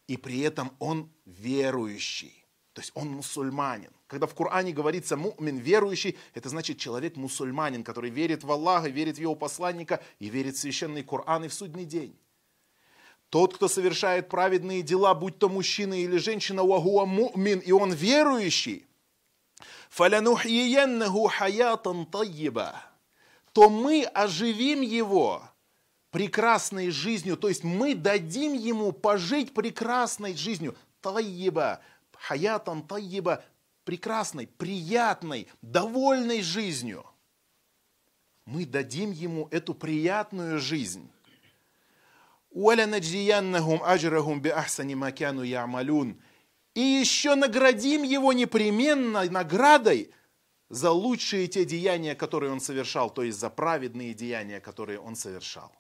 и 0.07 0.17
при 0.17 0.41
этом 0.41 0.71
он 0.79 1.11
верующий, 1.27 2.44
то 2.75 2.81
есть 2.81 2.91
он 2.95 3.09
мусульманин. 3.09 3.91
Когда 4.09 4.27
в 4.27 4.35
Коране 4.35 4.73
говорится 4.73 5.17
мумин, 5.17 5.59
верующий, 5.59 6.19
это 6.35 6.49
значит 6.49 6.77
человек 6.77 7.17
мусульманин, 7.17 7.85
который 7.85 8.11
верит 8.11 8.43
в 8.43 8.51
Аллаха, 8.51 8.89
верит 8.89 9.17
в 9.17 9.21
его 9.21 9.37
посланника 9.37 10.03
и 10.19 10.29
верит 10.29 10.57
в 10.57 10.59
священный 10.59 11.05
Коран 11.05 11.45
и 11.45 11.49
в 11.49 11.55
судный 11.55 11.85
день. 11.85 12.19
Тот, 13.31 13.55
кто 13.55 13.69
совершает 13.69 14.29
праведные 14.29 14.83
дела, 14.83 15.15
будь 15.15 15.39
то 15.39 15.49
мужчина 15.49 15.95
или 15.95 16.17
женщина, 16.17 16.65
вахуа 16.65 17.07
мумин, 17.07 17.61
и 17.61 17.71
он 17.71 17.93
верующий, 17.93 18.87
фалянухиеннаху 19.91 21.29
хаятан 21.29 22.07
тайиба, 22.07 22.83
то 23.53 23.71
мы 23.71 24.03
оживим 24.03 24.81
его 24.81 25.43
прекрасной 26.11 26.91
жизнью, 26.91 27.37
то 27.37 27.49
есть 27.49 27.63
мы 27.63 27.95
дадим 27.95 28.53
ему 28.53 28.91
пожить 28.91 29.55
прекрасной 29.55 30.35
жизнью. 30.35 30.77
Тайиба, 31.01 31.81
хаятан 32.27 32.83
тайеба, 32.83 33.45
прекрасной, 33.85 34.47
приятной, 34.47 35.49
довольной 35.61 36.43
жизнью. 36.43 37.05
Мы 38.47 38.65
дадим 38.65 39.11
ему 39.11 39.49
эту 39.51 39.75
приятную 39.75 40.59
жизнь. 40.59 41.11
«Уалянаджияннахум 42.51 43.83
аджрахум 43.83 44.41
би 44.41 44.51
ахсани 44.51 44.95
макяну 44.95 45.43
ямалюн» 45.43 46.21
и 46.75 46.81
еще 46.81 47.35
наградим 47.35 48.03
его 48.03 48.33
непременно 48.33 49.25
наградой 49.31 50.13
за 50.69 50.91
лучшие 50.91 51.47
те 51.47 51.65
деяния, 51.65 52.15
которые 52.15 52.53
он 52.53 52.61
совершал, 52.61 53.11
то 53.11 53.23
есть 53.23 53.39
за 53.39 53.51
праведные 53.51 54.15
деяния, 54.15 54.61
которые 54.61 54.99
он 54.99 55.15
совершал. 55.15 55.73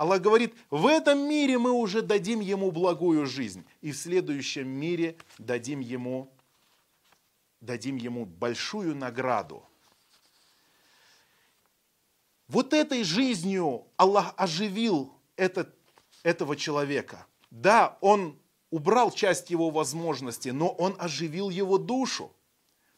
Аллах 0.00 0.22
говорит, 0.22 0.54
в 0.70 0.86
этом 0.86 1.28
мире 1.28 1.58
мы 1.58 1.72
уже 1.72 2.00
дадим 2.00 2.40
ему 2.40 2.70
благую 2.70 3.26
жизнь, 3.26 3.66
и 3.82 3.92
в 3.92 3.98
следующем 3.98 4.66
мире 4.66 5.14
дадим 5.36 5.80
ему, 5.80 6.32
дадим 7.60 7.96
ему 7.96 8.24
большую 8.24 8.96
награду. 8.96 9.62
Вот 12.48 12.72
этой 12.72 13.04
жизнью 13.04 13.84
Аллах 13.98 14.32
оживил 14.38 15.12
этот, 15.36 15.68
этого 16.22 16.56
человека. 16.56 17.26
Да, 17.50 17.98
он 18.00 18.38
убрал 18.70 19.10
часть 19.10 19.50
его 19.50 19.68
возможностей, 19.68 20.52
но 20.52 20.70
он 20.70 20.96
оживил 20.98 21.50
его 21.50 21.76
душу, 21.76 22.32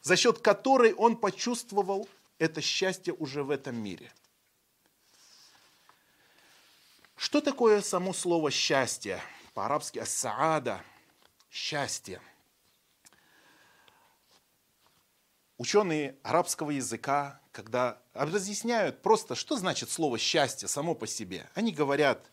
за 0.03 0.15
счет 0.15 0.39
которой 0.39 0.93
он 0.93 1.17
почувствовал 1.17 2.09
это 2.39 2.61
счастье 2.61 3.13
уже 3.13 3.43
в 3.43 3.51
этом 3.51 3.75
мире. 3.75 4.13
Что 7.23 7.41
такое 7.41 7.83
само 7.83 8.13
слово 8.13 8.51
счастье? 8.51 9.23
По-арабски 9.55 10.01
ассаада– 10.01 10.85
счастье. 11.53 12.21
Ученые 15.57 16.19
арабского 16.25 16.73
языка, 16.73 17.41
когда 17.53 18.03
разъясняют 18.13 19.03
просто, 19.03 19.37
что 19.37 19.57
значит 19.57 19.89
слово 19.89 20.19
счастье 20.19 20.67
само 20.67 20.97
по 20.97 21.07
себе, 21.07 21.49
они 21.55 21.71
говорят, 21.71 22.29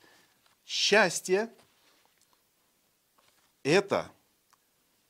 счастье 0.66 1.54
это 3.62 4.12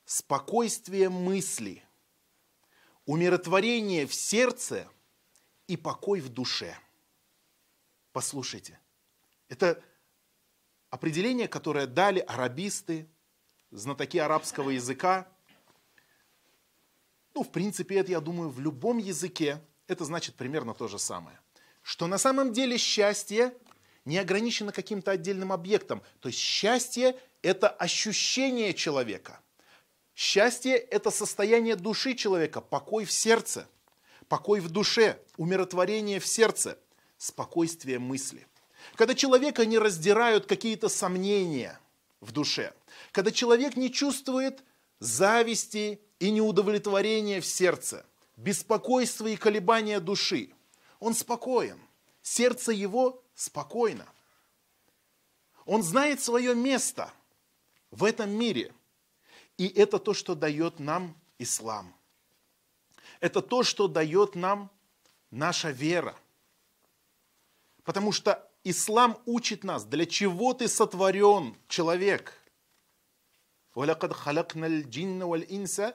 спокойствие 0.04 1.08
мысли, 1.08 1.82
умиротворение 3.06 4.06
в 4.06 4.14
сердце 4.14 4.86
и 5.68 5.78
покой 5.78 6.20
в 6.20 6.28
душе. 6.28 6.76
Послушайте, 8.12 8.78
это 9.50 9.82
определение, 10.88 11.48
которое 11.48 11.86
дали 11.86 12.20
арабисты, 12.20 13.06
знатоки 13.70 14.16
арабского 14.16 14.70
языка. 14.70 15.28
Ну, 17.34 17.42
в 17.42 17.50
принципе, 17.50 17.96
это, 17.96 18.12
я 18.12 18.20
думаю, 18.20 18.48
в 18.48 18.60
любом 18.60 18.98
языке 18.98 19.60
это 19.86 20.04
значит 20.04 20.36
примерно 20.36 20.72
то 20.72 20.88
же 20.88 20.98
самое. 20.98 21.38
Что 21.82 22.06
на 22.06 22.16
самом 22.16 22.52
деле 22.52 22.78
счастье 22.78 23.52
не 24.04 24.18
ограничено 24.18 24.72
каким-то 24.72 25.10
отдельным 25.10 25.52
объектом. 25.52 26.02
То 26.20 26.28
есть 26.28 26.38
счастье– 26.38 27.18
это 27.42 27.68
ощущение 27.68 28.72
человека. 28.72 29.40
Счастье– 30.14 30.76
это 30.76 31.10
состояние 31.10 31.76
души 31.76 32.14
человека, 32.14 32.60
покой 32.60 33.04
в 33.04 33.12
сердце, 33.12 33.68
покой 34.28 34.60
в 34.60 34.70
душе, 34.70 35.20
умиротворение 35.36 36.20
в 36.20 36.26
сердце, 36.26 36.78
спокойствие 37.18 37.98
мысли. 37.98 38.46
Когда 38.96 39.14
человека 39.14 39.66
не 39.66 39.78
раздирают 39.78 40.46
какие-то 40.46 40.88
сомнения 40.88 41.78
в 42.20 42.32
душе, 42.32 42.74
когда 43.12 43.30
человек 43.30 43.76
не 43.76 43.92
чувствует 43.92 44.62
зависти 44.98 46.00
и 46.18 46.30
неудовлетворения 46.30 47.40
в 47.40 47.46
сердце, 47.46 48.04
беспокойства 48.36 49.26
и 49.26 49.36
колебания 49.36 50.00
души, 50.00 50.50
он 50.98 51.14
спокоен. 51.14 51.80
Сердце 52.22 52.72
его 52.72 53.22
спокойно. 53.34 54.06
Он 55.64 55.82
знает 55.82 56.20
свое 56.20 56.54
место 56.54 57.12
в 57.90 58.04
этом 58.04 58.30
мире. 58.30 58.74
И 59.56 59.68
это 59.68 59.98
то, 59.98 60.14
что 60.14 60.34
дает 60.34 60.78
нам 60.78 61.16
ислам. 61.38 61.94
Это 63.20 63.42
то, 63.42 63.62
что 63.62 63.88
дает 63.88 64.34
нам 64.34 64.70
наша 65.30 65.70
вера. 65.70 66.16
Потому 67.84 68.12
что 68.12 68.49
ислам 68.63 69.17
учит 69.25 69.63
нас, 69.63 69.85
для 69.85 70.05
чего 70.05 70.53
ты 70.53 70.67
сотворен, 70.67 71.55
человек. 71.67 72.33
وَلَقَدْ 73.75 74.13
خَلَقْنَا 74.13 74.67
الْجِنَّ 74.67 75.21
وَالْإِنسَ 75.21 75.93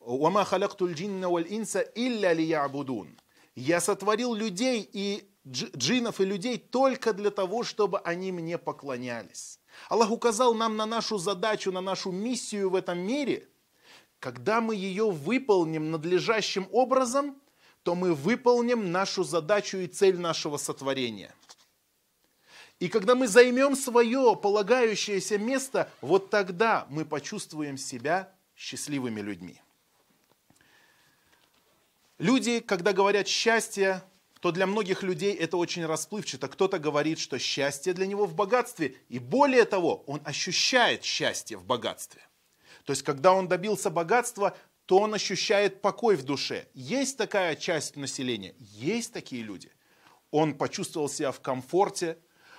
وَمَا 0.00 0.44
خَلَقْتُ 0.44 0.82
الْجِنَّ 0.82 1.24
وَالْإِنسَ 1.24 1.76
إِلَّا 1.96 2.34
لِيَعْبُدُونَ 2.34 3.16
я 3.54 3.80
сотворил 3.80 4.34
людей 4.34 4.88
и 4.92 5.28
джинов 5.46 6.20
и 6.20 6.24
людей 6.24 6.56
только 6.58 7.12
для 7.12 7.30
того, 7.30 7.64
чтобы 7.64 7.98
они 8.00 8.32
мне 8.32 8.58
поклонялись. 8.58 9.58
Аллах 9.88 10.10
указал 10.10 10.54
нам 10.54 10.76
на 10.76 10.86
нашу 10.86 11.18
задачу, 11.18 11.72
на 11.72 11.80
нашу 11.80 12.12
миссию 12.12 12.70
в 12.70 12.76
этом 12.76 12.98
мире. 12.98 13.48
Когда 14.20 14.60
мы 14.60 14.76
ее 14.76 15.10
выполним 15.10 15.90
надлежащим 15.90 16.68
образом, 16.70 17.36
то 17.87 17.95
мы 17.95 18.13
выполним 18.13 18.91
нашу 18.91 19.23
задачу 19.23 19.77
и 19.77 19.87
цель 19.87 20.19
нашего 20.19 20.57
сотворения. 20.57 21.33
И 22.81 22.89
когда 22.89 23.15
мы 23.15 23.29
займем 23.29 23.77
свое 23.77 24.35
полагающееся 24.35 25.37
место, 25.37 25.89
вот 26.01 26.29
тогда 26.29 26.85
мы 26.89 27.05
почувствуем 27.05 27.77
себя 27.77 28.29
счастливыми 28.57 29.21
людьми. 29.21 29.61
Люди, 32.17 32.59
когда 32.59 32.91
говорят 32.91 33.29
счастье, 33.29 34.03
то 34.41 34.51
для 34.51 34.67
многих 34.67 35.01
людей 35.01 35.33
это 35.33 35.55
очень 35.55 35.85
расплывчато. 35.85 36.49
Кто-то 36.49 36.79
говорит, 36.79 37.19
что 37.19 37.39
счастье 37.39 37.93
для 37.93 38.05
него 38.05 38.25
в 38.25 38.35
богатстве. 38.35 38.97
И 39.07 39.17
более 39.17 39.63
того, 39.63 40.03
он 40.07 40.19
ощущает 40.25 41.05
счастье 41.05 41.55
в 41.55 41.63
богатстве. 41.63 42.21
То 42.83 42.91
есть, 42.91 43.03
когда 43.03 43.31
он 43.31 43.47
добился 43.47 43.89
богатства, 43.89 44.57
то 44.87 44.99
он 44.99 45.13
ощущает 45.13 45.81
покой 45.81 46.15
в 46.15 46.23
душе. 46.23 46.69
Есть 46.73 47.17
такая 47.17 47.57
часть 47.57 47.97
населения, 47.97 48.55
есть 48.57 49.11
такие 49.11 49.43
люди. 49.43 49.69
Он 50.31 50.57
почувствовал 50.57 51.09
себя 51.09 51.33
в 51.33 51.41
комфорте, 51.41 52.17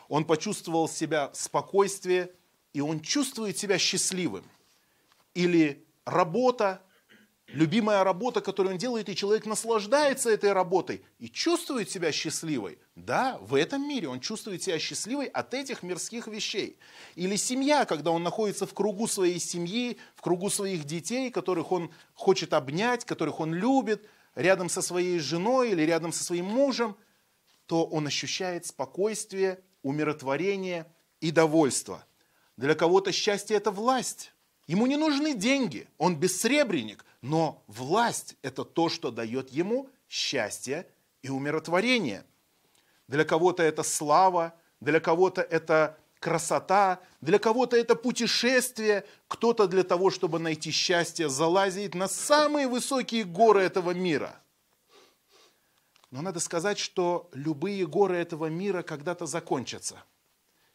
он 0.08 0.26
почувствовал 0.26 0.88
себя 0.88 1.30
в 1.30 1.36
спокойствии, 1.36 2.28
и 2.74 2.82
он 2.82 3.00
чувствует 3.00 3.56
себя 3.56 3.78
счастливым. 3.78 4.44
Или 5.32 5.86
работа, 6.04 6.82
любимая 7.48 8.04
работа, 8.04 8.40
которую 8.40 8.74
он 8.74 8.78
делает, 8.78 9.08
и 9.08 9.16
человек 9.16 9.46
наслаждается 9.46 10.30
этой 10.30 10.52
работой 10.52 11.02
и 11.18 11.28
чувствует 11.28 11.90
себя 11.90 12.12
счастливой. 12.12 12.78
Да, 12.94 13.38
в 13.40 13.54
этом 13.54 13.88
мире 13.88 14.08
он 14.08 14.20
чувствует 14.20 14.62
себя 14.62 14.78
счастливой 14.78 15.26
от 15.26 15.54
этих 15.54 15.82
мирских 15.82 16.26
вещей. 16.26 16.78
Или 17.14 17.36
семья, 17.36 17.84
когда 17.84 18.10
он 18.10 18.22
находится 18.22 18.66
в 18.66 18.74
кругу 18.74 19.06
своей 19.08 19.40
семьи, 19.40 19.98
в 20.14 20.20
кругу 20.20 20.50
своих 20.50 20.84
детей, 20.84 21.30
которых 21.30 21.72
он 21.72 21.90
хочет 22.14 22.52
обнять, 22.52 23.04
которых 23.04 23.40
он 23.40 23.54
любит, 23.54 24.06
рядом 24.34 24.68
со 24.68 24.82
своей 24.82 25.18
женой 25.18 25.72
или 25.72 25.82
рядом 25.82 26.12
со 26.12 26.22
своим 26.22 26.44
мужем, 26.44 26.96
то 27.66 27.84
он 27.84 28.06
ощущает 28.06 28.66
спокойствие, 28.66 29.60
умиротворение 29.82 30.86
и 31.20 31.30
довольство. 31.30 32.04
Для 32.56 32.74
кого-то 32.74 33.10
счастье– 33.10 33.56
это 33.58 33.70
власть. 33.70 34.32
Ему 34.66 34.86
не 34.86 34.96
нужны 34.96 35.34
деньги, 35.34 35.88
он 35.96 36.16
бессребренник, 36.16 37.04
но 37.22 37.62
власть– 37.66 38.36
это 38.42 38.64
то, 38.64 38.88
что 38.88 39.10
дает 39.10 39.50
ему 39.50 39.88
счастье 40.08 40.86
и 41.22 41.28
умиротворение. 41.28 42.24
Для 43.08 43.24
кого-то 43.24 43.62
это 43.62 43.82
слава, 43.82 44.54
для 44.80 45.00
кого-то 45.00 45.42
это 45.42 45.98
красота, 46.20 47.00
для 47.20 47.38
кого-то 47.38 47.76
это 47.76 47.94
путешествие, 47.94 49.04
кто-то 49.28 49.66
для 49.66 49.82
того, 49.82 50.10
чтобы 50.10 50.38
найти 50.38 50.70
счастье, 50.70 51.28
залазит 51.28 51.94
на 51.94 52.08
самые 52.08 52.68
высокие 52.68 53.24
горы 53.24 53.62
этого 53.62 53.92
мира. 53.92 54.40
Но 56.10 56.22
надо 56.22 56.40
сказать, 56.40 56.78
что 56.78 57.28
любые 57.32 57.86
горы 57.86 58.16
этого 58.16 58.46
мира 58.46 58.82
когда-то 58.82 59.26
закончатся. 59.26 60.02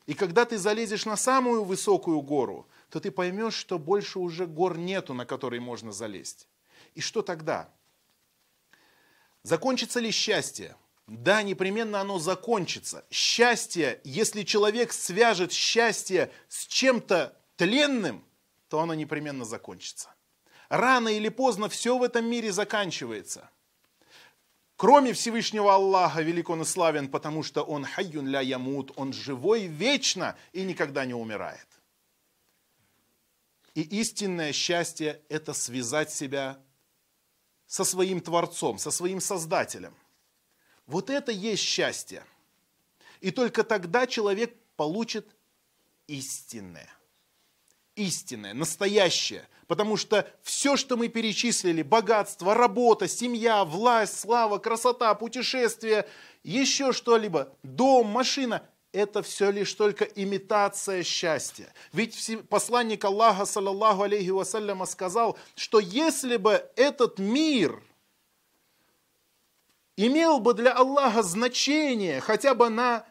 И 0.06 0.14
когда 0.14 0.46
ты 0.46 0.58
залезешь 0.58 1.06
на 1.06 1.16
самую 1.16 1.64
высокую 1.64 2.22
гору, 2.22 2.68
то 2.90 3.00
ты 3.00 3.10
поймешь, 3.10 3.54
что 3.54 3.80
больше 3.80 4.20
уже 4.20 4.46
гор 4.46 4.78
нету, 4.78 5.14
на 5.14 5.26
которые 5.26 5.62
можно 5.62 5.92
залезть. 5.92 6.48
И 6.94 7.02
что 7.02 7.22
тогда? 7.22 7.70
Закончится 9.44 10.00
ли 10.00 10.12
счастье? 10.12 10.76
Да, 11.08 11.42
непременно 11.42 12.02
оно 12.02 12.20
закончится. 12.20 13.06
Счастье, 13.10 14.00
если 14.04 14.44
человек 14.44 14.94
свяжет 14.94 15.52
счастье 15.52 16.32
с 16.48 16.66
чем-то 16.66 17.38
тленным, 17.58 18.24
то 18.70 18.80
оно 18.80 18.94
непременно 18.94 19.46
закончится. 19.46 20.14
Рано 20.70 21.10
или 21.10 21.30
поздно 21.30 21.70
все 21.70 21.98
в 21.98 22.04
этом 22.04 22.26
мире 22.26 22.52
заканчивается. 22.52 23.50
Кроме 24.76 25.14
Всевышнего 25.14 25.74
Аллаха, 25.74 26.22
велик 26.22 26.50
он 26.50 26.64
и 26.64 26.66
славен, 26.66 27.08
потому 27.10 27.44
что 27.44 27.64
он 27.64 27.86
хайюн 27.86 28.28
ля 28.28 28.42
ямут, 28.42 28.92
он 28.96 29.14
живой 29.14 29.68
вечно 29.68 30.36
и 30.52 30.64
никогда 30.64 31.06
не 31.06 31.14
умирает. 31.14 31.68
И 33.76 33.82
истинное 33.82 34.54
счастье– 34.54 35.22
это 35.30 35.54
связать 35.54 36.12
себя 36.12 36.60
со 37.66 37.84
своим 37.84 38.22
Творцом, 38.22 38.78
со 38.78 38.92
своим 38.92 39.20
Создателем. 39.20 39.96
Вот 40.86 41.10
это 41.10 41.32
есть 41.32 41.64
счастье. 41.64 42.24
И 43.20 43.32
только 43.32 43.64
тогда 43.64 44.06
человек 44.06 44.56
получит 44.76 45.36
истинное. 46.08 46.90
Истинное, 47.96 48.54
настоящее. 48.54 49.48
Потому 49.68 49.98
что 49.98 50.28
все, 50.42 50.76
что 50.76 50.98
мы 50.98 51.08
перечислили, 51.08 51.82
богатство, 51.82 52.54
работа, 52.54 53.08
семья, 53.08 53.64
власть, 53.64 54.20
слава, 54.20 54.58
красота, 54.58 55.14
путешествие, 55.16 56.08
еще 56.44 56.92
что-либо, 56.92 57.56
дом, 57.64 58.08
машина, 58.08 58.68
это 58.94 59.24
все 59.24 59.50
лишь 59.50 59.74
только 59.74 60.06
имитация 60.06 61.04
счастья. 61.04 61.74
Ведь 61.92 62.40
посланник 62.50 63.04
Аллаха, 63.04 63.46
саллаллаху 63.46 64.04
алейхи 64.04 64.30
вассаляма, 64.30 64.86
сказал, 64.86 65.38
что 65.56 65.80
если 65.80 66.38
бы 66.38 66.70
этот 66.76 67.18
мир 67.20 67.82
имел 69.98 70.40
бы 70.40 70.54
для 70.54 70.74
Аллаха 70.74 71.24
значение 71.24 72.22
хотя 72.22 72.54
бы 72.54 72.70
на, 72.70 73.06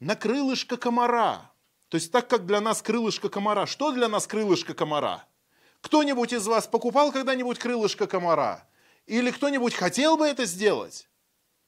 на 0.00 0.16
крылышко 0.16 0.76
комара, 0.76 1.49
то 1.90 1.96
есть 1.96 2.10
так 2.10 2.26
как 2.28 2.46
для 2.46 2.62
нас 2.62 2.80
крылышко 2.80 3.28
комара, 3.28 3.66
что 3.66 3.92
для 3.92 4.08
нас 4.08 4.26
крылышко 4.26 4.72
комара? 4.72 5.26
Кто-нибудь 5.82 6.32
из 6.32 6.46
вас 6.46 6.66
покупал 6.66 7.12
когда-нибудь 7.12 7.58
крылышко 7.58 8.06
комара? 8.06 8.66
Или 9.04 9.30
кто-нибудь 9.30 9.74
хотел 9.74 10.16
бы 10.16 10.26
это 10.26 10.46
сделать? 10.46 11.10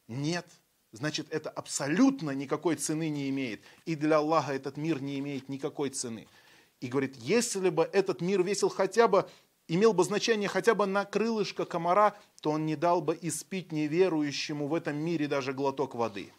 Нет 0.09 0.47
значит 0.93 1.27
это 1.31 1.51
абсолютно 1.51 2.31
никакой 2.31 2.77
цены 2.77 3.09
не 3.09 3.29
имеет. 3.31 3.63
И 3.87 3.97
для 3.97 4.19
Аллаха 4.19 4.53
этот 4.53 4.77
мир 4.77 5.03
не 5.03 5.19
имеет 5.19 5.49
никакой 5.49 5.91
цены. 5.91 6.29
И 6.81 6.89
говорит, 6.89 7.17
если 7.17 7.71
бы 7.71 7.89
этот 7.93 8.21
мир 8.21 8.43
весил 8.43 8.69
хотя 8.69 9.09
бы, 9.09 9.29
имел 9.69 9.93
бы 9.93 10.05
значение 10.05 10.49
хотя 10.49 10.75
бы 10.75 10.87
на 10.87 11.05
крылышко 11.05 11.65
комара, 11.65 12.17
то 12.41 12.51
он 12.51 12.67
не 12.67 12.77
дал 12.77 13.01
бы 13.01 13.19
испить 13.21 13.73
неверующему 13.73 14.69
в 14.69 14.75
этом 14.75 14.97
мире 14.97 15.27
даже 15.27 15.53
глоток 15.53 15.95
воды. 15.95 16.33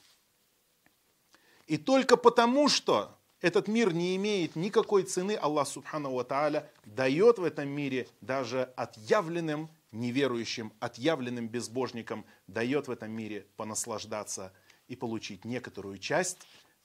И 1.65 1.77
только 1.77 2.17
потому, 2.17 2.67
что 2.69 3.17
этот 3.43 3.67
мир 3.67 3.93
не 3.93 4.15
имеет 4.15 4.55
никакой 4.55 5.03
цены, 5.03 5.33
Аллах 5.33 5.67
Субхану 5.67 6.13
Ва 6.13 6.69
дает 6.85 7.39
в 7.39 7.43
этом 7.43 7.67
мире 7.67 8.07
даже 8.21 8.71
отъявленным 8.77 9.69
неверующим, 9.91 10.71
отъявленным 10.79 11.49
безбожникам 11.49 12.25
дает 12.47 12.87
в 12.87 12.91
этом 12.91 13.11
мире 13.11 13.45
понаслаждаться 13.57 14.53
и 14.87 14.95
получить 14.95 15.43
некоторую 15.43 15.97
часть 15.97 16.37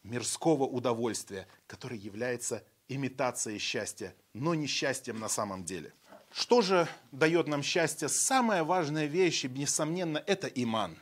мирского 0.03 0.65
удовольствия, 0.65 1.47
которое 1.69 1.97
является 1.97 2.65
имитацией 2.89 3.61
счастья, 3.61 4.13
но 4.35 4.57
не 4.57 4.67
счастьем 4.67 5.21
на 5.21 5.29
самом 5.29 5.65
деле. 5.65 5.93
Что 6.33 6.61
же 6.61 6.89
дает 7.13 7.47
нам 7.47 7.63
счастье? 7.63 8.09
Самая 8.09 8.65
важная 8.65 9.07
вещь, 9.07 9.45
несомненно, 9.45 10.19
это 10.27 10.49
иман. 10.49 10.97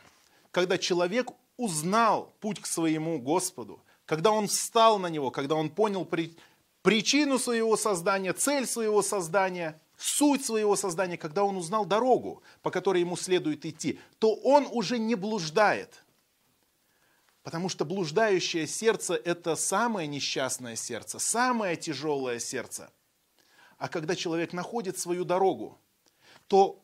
Когда 0.51 0.77
человек 0.77 1.31
узнал 1.57 2.35
путь 2.41 2.61
к 2.61 2.67
своему 2.67 3.19
Господу, 3.19 3.81
когда 4.07 4.33
он 4.33 4.49
встал 4.49 4.99
на 4.99 5.09
него, 5.09 5.31
когда 5.31 5.55
он 5.55 5.69
понял 5.69 6.05
при, 6.05 6.37
причину 6.83 7.39
своего 7.39 7.77
создания, 7.77 8.33
цель 8.33 8.67
своего 8.67 9.03
создания– 9.03 9.81
суть 9.97 10.45
своего 10.45 10.77
создания, 10.77 11.17
когда 11.17 11.45
он 11.45 11.57
узнал 11.57 11.85
дорогу, 11.85 12.43
по 12.63 12.71
которой 12.71 13.01
ему 13.01 13.17
следует 13.17 13.65
идти, 13.65 13.99
то 14.19 14.35
он 14.35 14.69
уже 14.71 14.99
не 14.99 15.15
блуждает. 15.15 16.05
Потому 17.43 17.69
что 17.69 17.85
блуждающее 17.85 18.67
сердце– 18.67 19.15
это 19.25 19.57
самое 19.57 20.09
несчастное 20.09 20.77
сердце, 20.77 21.19
самое 21.19 21.77
тяжелое 21.77 22.41
сердце. 22.41 22.91
А 23.79 23.89
когда 23.89 24.17
человек 24.17 24.53
находит 24.53 24.99
свою 24.99 25.25
дорогу, 25.25 25.79
то 26.49 26.83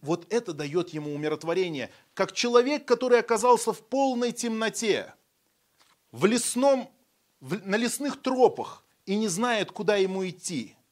вот 0.00 0.32
это 0.32 0.52
дает 0.52 0.90
ему 0.90 1.12
умиротворение. 1.14 1.90
Как 2.14 2.32
человек, 2.32 2.86
который 2.86 3.18
оказался 3.18 3.72
в 3.72 3.80
полной 3.80 4.32
темноте, 4.32 5.14
в 6.12 6.26
лесном, 6.26 6.90
в, 7.40 7.66
на 7.66 7.76
лесных 7.76 8.20
тропах 8.20 8.84
и 9.04 9.16
не 9.16 9.28
знает, 9.28 9.72
куда 9.72 9.96
ему 9.96 10.26
идти– 10.26 10.74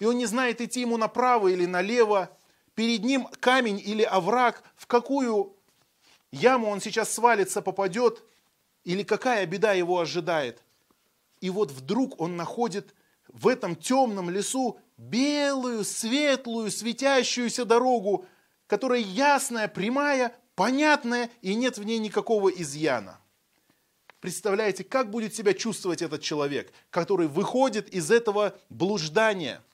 и 0.00 0.06
он 0.06 0.16
не 0.16 0.26
знает, 0.26 0.60
идти 0.60 0.80
ему 0.80 0.96
направо 0.96 1.48
или 1.48 1.66
налево, 1.66 2.30
перед 2.74 3.04
ним 3.04 3.28
камень 3.38 3.78
или 3.78 4.02
овраг, 4.02 4.64
в 4.76 4.86
какую 4.86 5.54
яму 6.32 6.68
он 6.68 6.80
сейчас 6.80 7.12
свалится, 7.12 7.60
попадет, 7.60 8.24
или 8.82 9.02
какая 9.02 9.44
беда 9.46 9.74
его 9.74 10.00
ожидает. 10.00 10.62
И 11.40 11.50
вот 11.50 11.70
вдруг 11.70 12.18
он 12.20 12.36
находит 12.36 12.94
в 13.28 13.46
этом 13.46 13.76
темном 13.76 14.30
лесу 14.30 14.80
белую, 14.96 15.84
светлую, 15.84 16.70
светящуюся 16.70 17.66
дорогу, 17.66 18.26
которая 18.66 19.00
ясная, 19.00 19.68
прямая, 19.68 20.34
понятная, 20.54 21.30
и 21.42 21.54
нет 21.54 21.76
в 21.76 21.84
ней 21.84 21.98
никакого 21.98 22.48
изъяна. 22.48 23.19
Представляете, 24.20 24.84
как 24.84 25.10
будет 25.10 25.34
себя 25.34 25.54
чувствовать 25.54 26.02
этот 26.02 26.22
человек, 26.22 26.72
который 26.90 27.26
выходит 27.26 27.88
из 27.88 28.10
этого 28.10 28.58
блуждания– 28.68 29.62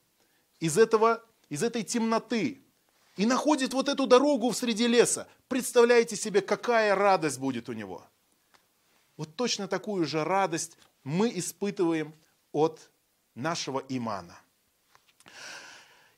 из, 0.61 0.79
этого, 0.79 1.23
из 1.49 1.63
этой 1.63 1.83
темноты 1.83 2.63
и 3.17 3.27
находит 3.27 3.73
вот 3.73 3.89
эту 3.89 4.07
дорогу 4.07 4.51
в 4.51 4.57
среди 4.57 4.87
леса. 4.87 5.29
Представляете 5.49 6.17
себе, 6.17 6.41
какая 6.41 6.95
радость 6.95 7.39
будет 7.39 7.69
у 7.69 7.73
него. 7.73 8.05
Вот 9.17 9.35
точно 9.37 9.69
такую 9.69 10.05
же 10.07 10.25
радость 10.25 10.77
мы 11.03 11.31
испытываем 11.35 12.15
от 12.53 12.91
нашего 13.35 13.83
имана. 13.89 14.39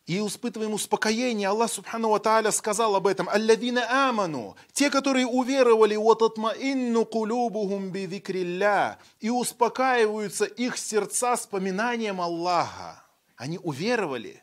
И 0.09 0.19
испытываем 0.27 0.73
успокоение. 0.73 1.49
Аллах 1.49 1.71
Субхану 1.71 2.09
Ва 2.09 2.51
сказал 2.51 2.97
об 2.97 3.07
этом. 3.07 3.29
«Алладина 3.29 4.09
аману» 4.09 4.57
Те, 4.73 4.89
которые 4.89 5.27
уверовали 5.27 5.97
«Вататмаинну 5.97 7.05
кулюбухум 7.05 7.91
бидикрилля» 7.91 8.99
И 9.21 9.29
успокаиваются 9.29 10.47
их 10.47 10.79
сердца 10.79 11.37
с 11.37 11.47
поминанием 11.47 12.23
Аллаха. 12.23 13.05
Они 13.37 13.59
уверовали 13.63 14.43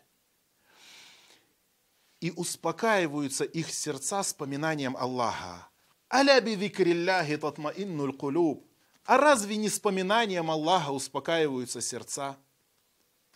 и 2.21 2.31
успокаиваются 2.31 3.43
их 3.43 3.71
сердца 3.71 4.21
с 4.21 4.33
поминанием 4.33 4.95
Аллаха. 4.95 5.67
Аля 6.13 6.41
би 6.41 6.55
викрилляхи 6.55 7.37
татмаиннуль 7.37 8.13
кулюб. 8.13 8.67
А 9.03 9.17
разве 9.17 9.57
не 9.57 9.69
с 9.69 9.79
поминанием 9.79 10.49
Аллаха 10.49 10.91
успокаиваются 10.91 11.81
сердца? 11.81 12.37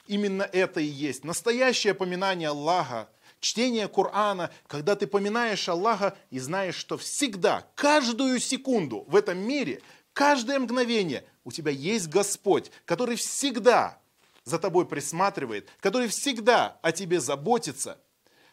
Именно 0.10 0.44
это 0.44 0.82
и 0.82 0.86
есть. 0.86 1.24
Настоящее 1.24 1.94
поминание 1.94 2.50
Аллаха, 2.50 3.08
чтение 3.40 3.88
Корана, 3.88 4.52
когда 4.68 4.96
ты 4.96 5.08
поминаешь 5.08 5.70
Аллаха 5.70 6.18
и 6.32 6.40
знаешь, 6.40 6.76
что 6.76 6.98
всегда, 6.98 7.66
каждую 7.76 8.40
секунду 8.40 9.06
в 9.08 9.16
этом 9.16 9.38
мире, 9.38 9.82
каждое 10.12 10.60
мгновение 10.60 11.24
у 11.46 11.52
тебя 11.52 11.72
есть 11.72 12.10
Господь, 12.10 12.72
который 12.86 13.16
всегда 13.16 14.00
за 14.44 14.58
тобой 14.58 14.86
присматривает, 14.86 15.70
который 15.80 16.08
всегда 16.08 16.80
о 16.82 16.92
тебе 16.92 17.22
заботится, 17.22 18.00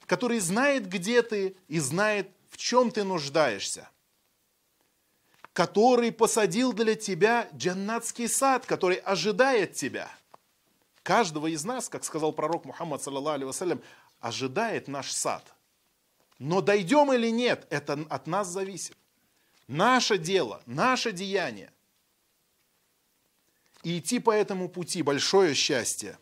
который 0.05 0.41
знает, 0.41 0.87
где 0.89 1.23
ты 1.23 1.57
и 1.69 1.81
знает, 1.81 2.29
в 2.51 2.59
чем 2.59 2.91
ты 2.91 3.03
нуждаешься 3.03 3.89
который 5.57 6.13
посадил 6.13 6.75
для 6.75 6.97
тебя 6.97 7.49
джаннатский 7.57 8.29
сад, 8.29 8.67
который 8.67 8.97
ожидает 8.97 9.73
тебя. 9.73 10.11
Каждого 11.07 11.47
из 11.47 11.65
нас, 11.65 11.89
как 11.89 12.03
сказал 12.03 12.33
пророк 12.33 12.65
Мухаммад, 12.65 13.01
саллаллаху 13.01 13.81
ожидает 14.19 14.89
наш 14.89 15.13
сад. 15.13 15.55
Но 16.41 16.61
дойдем 16.61 17.13
или 17.13 17.31
нет, 17.31 17.65
это 17.71 18.05
от 18.11 18.27
нас 18.27 18.49
зависит. 18.49 18.97
Наше 19.69 20.19
дело, 20.19 20.65
наше 20.67 21.13
деяние. 21.13 21.73
И 23.85 24.01
идти 24.01 24.19
по 24.19 24.33
этому 24.33 24.69
пути– 24.69 25.01
большое 25.05 25.55
счастье. 25.55 26.19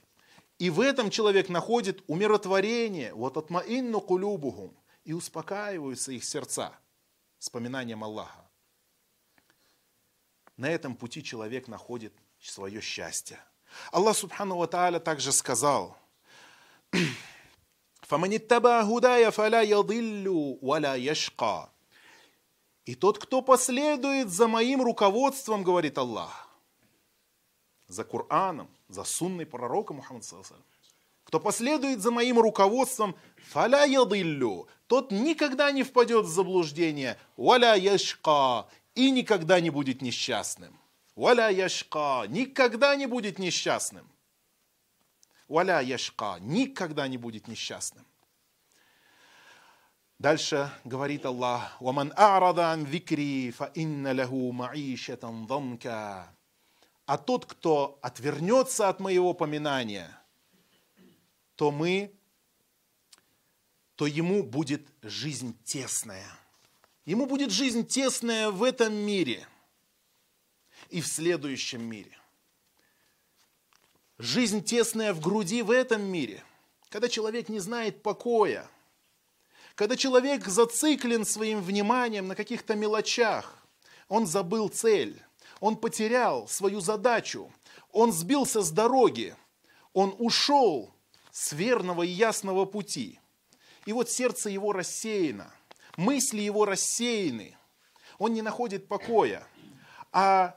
И 0.59 0.69
в 0.69 0.81
этом 0.81 1.09
человек 1.09 1.49
находит 1.49 2.05
умиротворение, 2.07 3.15
вот 3.15 3.39
от 3.39 3.49
маинну 3.49 4.03
кулюбухум, 4.03 4.77
и 5.07 5.15
успокаиваются 5.15 6.13
их 6.13 6.25
сердца 6.25 6.79
вспоминанием 7.39 8.05
Аллаха. 8.05 8.47
На 10.59 10.69
этом 10.69 10.95
пути 10.95 11.25
человек 11.25 11.69
находит 11.69 12.13
свое 12.39 12.83
счастье. 12.83 13.41
Аллах 13.93 14.17
Субхану 14.17 14.57
Ва 14.57 14.67
Тааля 14.67 14.99
также 14.99 15.33
сказал, 15.33 15.97
И 22.85 22.95
тот, 22.95 23.19
кто 23.19 23.43
последует 23.43 24.31
за 24.31 24.47
моим 24.47 24.83
руководством, 24.83 25.63
говорит 25.63 25.97
Аллах, 25.99 26.49
за 27.89 28.05
Кораном, 28.05 28.69
за 28.89 29.05
сунной 29.05 29.47
пророка 29.47 29.95
Мухаммада 29.95 30.27
кто 31.25 31.41
последует 31.41 32.01
за 32.01 32.11
моим 32.11 32.39
руководством, 32.39 33.17
фаля 33.51 33.85
ядиллю, 33.85 34.69
тот 34.87 35.11
никогда 35.11 35.73
не 35.73 35.83
впадет 35.83 36.27
в 36.27 36.29
заблуждение, 36.29 37.19
валя 37.37 37.75
яшка, 37.75 38.69
и 38.95 39.11
никогда 39.11 39.59
не 39.59 39.71
будет 39.71 40.01
несчастным. 40.01 40.79
Валя 41.17 41.49
яшка 41.49 42.25
никогда 42.29 42.97
не 42.97 43.07
будет 43.07 43.39
несчастным. 43.39 44.11
Валя 45.49 45.81
яшка 45.81 46.39
никогда 46.41 47.07
не 47.07 47.19
будет 47.19 47.49
несчастным. 47.49 48.05
Дальше 50.19 50.71
говорит 50.85 51.27
Аллах, 51.27 51.81
«Ваман 51.81 52.13
а'рада 52.17 52.75
викри, 52.77 53.51
фа 53.51 53.71
инна 53.75 54.15
лаху 54.15 54.53
маишатан 54.53 55.47
дhanка». 55.47 56.35
А 57.07 57.19
тот, 57.19 57.45
кто 57.47 57.99
отвернется 58.01 58.89
от 58.89 59.01
моего 59.01 59.35
поминания, 59.35 60.09
то 61.55 61.71
мы, 61.71 62.15
то 63.97 64.07
ему 64.07 64.43
будет 64.43 64.89
жизнь 65.03 65.57
тесная– 65.65 66.31
Ему 67.05 67.27
будет 67.27 67.51
жизнь 67.51 67.87
тесная 67.87 68.51
в 68.51 68.63
этом 68.63 68.95
мире 68.95 69.47
и 70.91 71.01
в 71.01 71.07
следующем 71.07 71.83
мире. 71.83 72.17
Жизнь 74.19 74.63
тесная 74.63 75.13
в 75.13 75.21
груди 75.21 75.63
в 75.63 75.71
этом 75.71 76.03
мире, 76.03 76.43
когда 76.89 77.09
человек 77.09 77.49
не 77.49 77.59
знает 77.59 78.03
покоя, 78.03 78.69
когда 79.75 79.97
человек 79.97 80.47
зациклен 80.47 81.25
своим 81.25 81.61
вниманием 81.61 82.29
на 82.29 82.37
каких-то 82.37 82.77
мелочах, 82.77 83.59
он 84.09 84.27
забыл 84.27 84.69
цель, 84.69 85.21
он 85.61 85.77
потерял 85.77 86.47
свою 86.47 86.81
задачу, 86.81 87.53
он 87.91 88.13
сбился 88.13 88.63
с 88.63 88.71
дороги, 88.71 89.35
он 89.93 90.15
ушел 90.19 90.95
с 91.33 91.53
верного 91.53 92.05
и 92.05 92.09
ясного 92.09 92.65
пути. 92.65 93.19
И 93.85 93.93
вот 93.93 94.09
сердце 94.11 94.51
его 94.51 94.73
рассеяно– 94.73 95.53
мысли 95.97 96.41
его 96.41 96.65
рассеяны, 96.65 97.57
он 98.19 98.33
не 98.33 98.43
находит 98.43 98.89
покоя. 98.89 99.47
А 100.13 100.57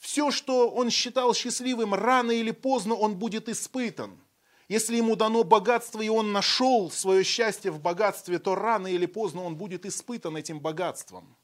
все, 0.00 0.30
что 0.30 0.70
он 0.70 0.90
считал 0.90 1.34
счастливым, 1.34 1.94
рано 1.94 2.32
или 2.32 2.50
поздно 2.50 2.94
он 2.94 3.16
будет 3.16 3.48
испытан. 3.48 4.18
Если 4.66 4.96
ему 4.96 5.14
дано 5.14 5.44
богатство, 5.44 6.00
и 6.00 6.08
он 6.08 6.32
нашел 6.32 6.90
свое 6.90 7.22
счастье 7.22 7.70
в 7.70 7.80
богатстве, 7.80 8.38
то 8.38 8.54
рано 8.54 8.86
или 8.86 9.06
поздно 9.06 9.42
он 9.42 9.56
будет 9.56 9.84
испытан 9.84 10.36
этим 10.36 10.58
богатством. 10.58 11.36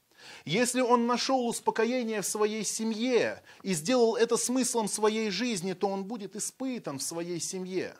Если 0.44 0.80
он 0.80 1.06
нашел 1.06 1.46
успокоение 1.46 2.22
в 2.22 2.26
своей 2.26 2.64
семье 2.64 3.42
и 3.62 3.74
сделал 3.74 4.16
это 4.16 4.36
смыслом 4.36 4.88
своей 4.88 5.30
жизни, 5.30 5.74
то 5.74 5.88
он 5.88 6.04
будет 6.04 6.34
испытан 6.34 6.98
в 6.98 7.02
своей 7.02 7.40
семье. 7.40 7.94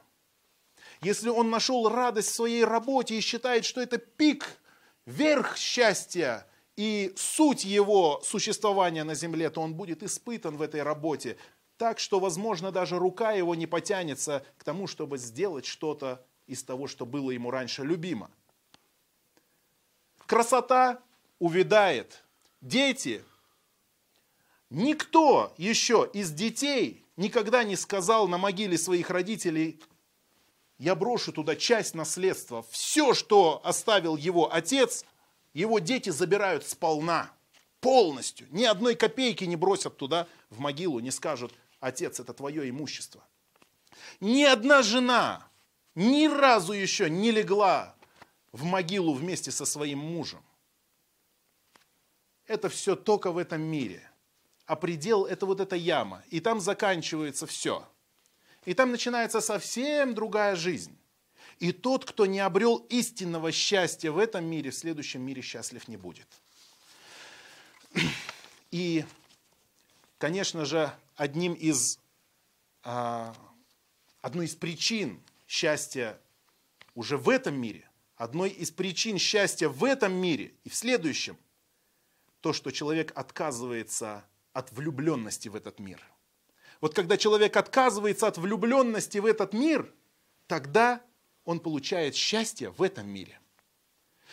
Если 1.03 1.29
он 1.29 1.51
нашел 1.51 1.89
радость 1.89 2.31
в 2.31 2.35
своей 2.35 2.65
работе 2.65 3.17
и 3.17 3.21
считает, 3.21 3.65
что 3.65 3.83
это 3.83 3.99
пик 3.99 4.47
верх 5.05 5.57
счастья 5.59 6.47
и 6.77 7.13
суть 7.17 7.65
его 7.65 8.21
существования 8.25 9.05
на 9.05 9.15
земле, 9.15 9.51
то 9.51 9.61
он 9.61 9.75
будет 9.75 10.03
испытан 10.03 10.57
в 10.57 10.63
этой 10.63 10.83
работе 10.83 11.37
так, 11.79 11.99
что, 11.99 12.21
возможно, 12.21 12.73
даже 12.73 12.99
рука 12.99 13.33
его 13.33 13.55
не 13.55 13.67
потянется 13.67 14.45
к 14.57 14.65
тому, 14.65 14.87
чтобы 14.87 15.19
сделать 15.19 15.67
что-то 15.67 16.25
из 16.47 16.63
того, 16.63 16.87
что 16.87 17.05
было 17.05 17.31
ему 17.31 17.51
раньше 17.51 17.83
любимо. 17.83 18.31
Красота 20.27 21.01
увядает. 21.39 22.23
Дети. 22.61 23.23
Никто 24.71 25.55
еще 25.59 26.11
из 26.13 26.33
детей 26.33 27.05
никогда 27.17 27.63
не 27.63 27.77
сказал 27.77 28.27
на 28.27 28.39
могиле 28.39 28.77
своих 28.79 29.11
родителей, 29.11 29.81
я 30.79 30.95
брошу 30.95 31.33
туда 31.33 31.57
часть 31.57 31.95
наследства. 31.95 32.65
Все, 32.71 33.15
что 33.15 33.61
оставил 33.65 34.17
его 34.17 34.53
отец, 34.53 35.05
его 35.61 35.79
дети 35.79 36.11
забирают 36.11 36.67
сполна, 36.67 37.31
полностью. 37.81 38.47
Ни 38.51 38.65
одной 38.65 38.95
копейки 38.95 39.45
не 39.45 39.57
бросят 39.57 39.97
туда 39.97 40.27
в 40.51 40.59
могилу, 40.59 41.01
не 41.01 41.11
скажут, 41.11 41.53
отец, 41.81 42.21
это 42.21 42.33
твое 42.33 42.69
имущество. 42.69 43.23
Ни 44.21 44.43
одна 44.43 44.83
жена 44.83 45.49
ни 45.95 46.27
разу 46.27 46.73
еще 46.73 47.09
не 47.09 47.31
легла 47.31 47.95
в 48.53 48.65
могилу 48.65 49.15
вместе 49.15 49.51
со 49.51 49.65
своим 49.65 49.99
мужем. 49.99 50.45
Это 52.47 52.69
все 52.69 52.95
только 52.95 53.33
в 53.33 53.39
этом 53.39 53.63
мире. 53.63 54.11
А 54.67 54.77
предел– 54.77 55.25
это 55.27 55.47
вот 55.47 55.61
эта 55.61 55.77
яма. 55.77 56.23
И 56.31 56.41
там 56.41 56.61
заканчивается 56.61 57.47
все– 57.47 57.89
и 58.67 58.75
там 58.75 58.91
начинается 58.91 59.41
совсем 59.41 60.13
другая 60.13 60.57
жизнь. 60.57 60.99
И 61.59 61.73
тот, 61.73 62.05
кто 62.05 62.27
не 62.27 62.41
обрел 62.41 62.79
истинного 62.91 63.51
счастья 63.53 64.11
в 64.11 64.19
этом 64.19 64.45
мире, 64.45 64.71
в 64.71 64.75
следующем 64.75 65.23
мире 65.23 65.43
счастлив 65.43 65.89
не 65.89 65.97
будет. 65.97 66.27
И, 68.71 69.05
конечно 70.19 70.65
же, 70.65 70.93
одним 71.15 71.55
из, 71.55 71.99
а, 72.83 73.35
одной 74.21 74.47
из 74.47 74.55
причин 74.55 75.23
счастья 75.49 76.21
уже 76.95 77.17
в 77.17 77.29
этом 77.29 77.59
мире, 77.59 77.89
одной 78.17 78.51
из 78.51 78.71
причин 78.71 79.19
счастья 79.19 79.69
в 79.69 79.85
этом 79.85 80.13
мире 80.13 80.53
и 80.65 80.69
в 80.69 80.75
следующем, 80.75 81.39
то, 82.41 82.53
что 82.53 82.71
человек 82.71 83.13
отказывается 83.15 84.25
от 84.53 84.73
влюбленности 84.73 85.49
в 85.49 85.57
этот 85.57 85.79
мир– 85.79 86.07
вот 86.81 86.95
когда 86.95 87.17
человек 87.17 87.57
отказывается 87.57 88.27
от 88.27 88.39
влюбленности 88.39 89.19
в 89.19 89.27
этот 89.27 89.53
мир, 89.53 89.93
тогда 90.47 91.03
он 91.47 91.61
получает 91.61 92.15
счастье 92.15 92.71
в 92.71 92.83
этом 92.83 93.09
мире. 93.09 93.41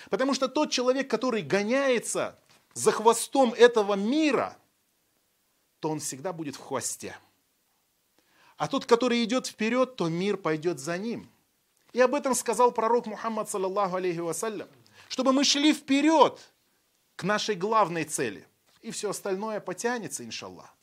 Потому 0.09 0.33
что 0.33 0.49
тот 0.49 0.71
человек, 0.71 1.09
который 1.09 1.43
гоняется 1.43 2.37
за 2.73 2.91
хвостом 2.91 3.53
этого 3.53 3.93
мира, 3.93 4.57
то 5.79 5.89
он 5.89 5.99
всегда 5.99 6.33
будет 6.33 6.55
в 6.55 6.59
хвосте. 6.59 7.15
А 8.57 8.67
тот, 8.67 8.85
который 8.85 9.23
идет 9.23 9.47
вперед, 9.47 9.95
то 9.95 10.09
мир 10.09 10.37
пойдет 10.37 10.79
за 10.79 10.97
ним. 10.97 11.29
И 11.93 12.01
об 12.01 12.15
этом 12.15 12.33
сказал 12.33 12.71
пророк 12.71 13.05
Мухаммад, 13.05 13.49
саллаллаху 13.49 13.97
алейхи 13.97 14.19
вассалям, 14.19 14.67
чтобы 15.07 15.31
мы 15.31 15.43
шли 15.43 15.73
вперед 15.73 16.39
к 17.15 17.23
нашей 17.23 17.55
главной 17.55 18.05
цели. 18.05 18.47
И 18.81 18.89
все 18.91 19.11
остальное 19.11 19.59
потянется, 19.59 20.25
иншаллах. 20.25 20.75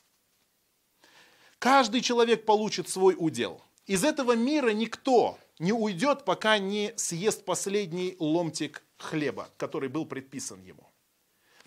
Каждый 1.59 2.01
человек 2.01 2.45
получит 2.45 2.87
свой 2.87 3.15
удел. 3.17 3.61
Из 3.85 4.03
этого 4.03 4.35
мира 4.35 4.69
никто 4.69 5.37
не 5.61 5.73
уйдет, 5.73 6.25
пока 6.25 6.57
не 6.57 6.91
съест 6.97 7.45
последний 7.45 8.15
ломтик 8.19 8.83
хлеба, 8.97 9.49
который 9.57 9.89
был 9.89 10.07
предписан 10.07 10.59
ему. 10.63 10.89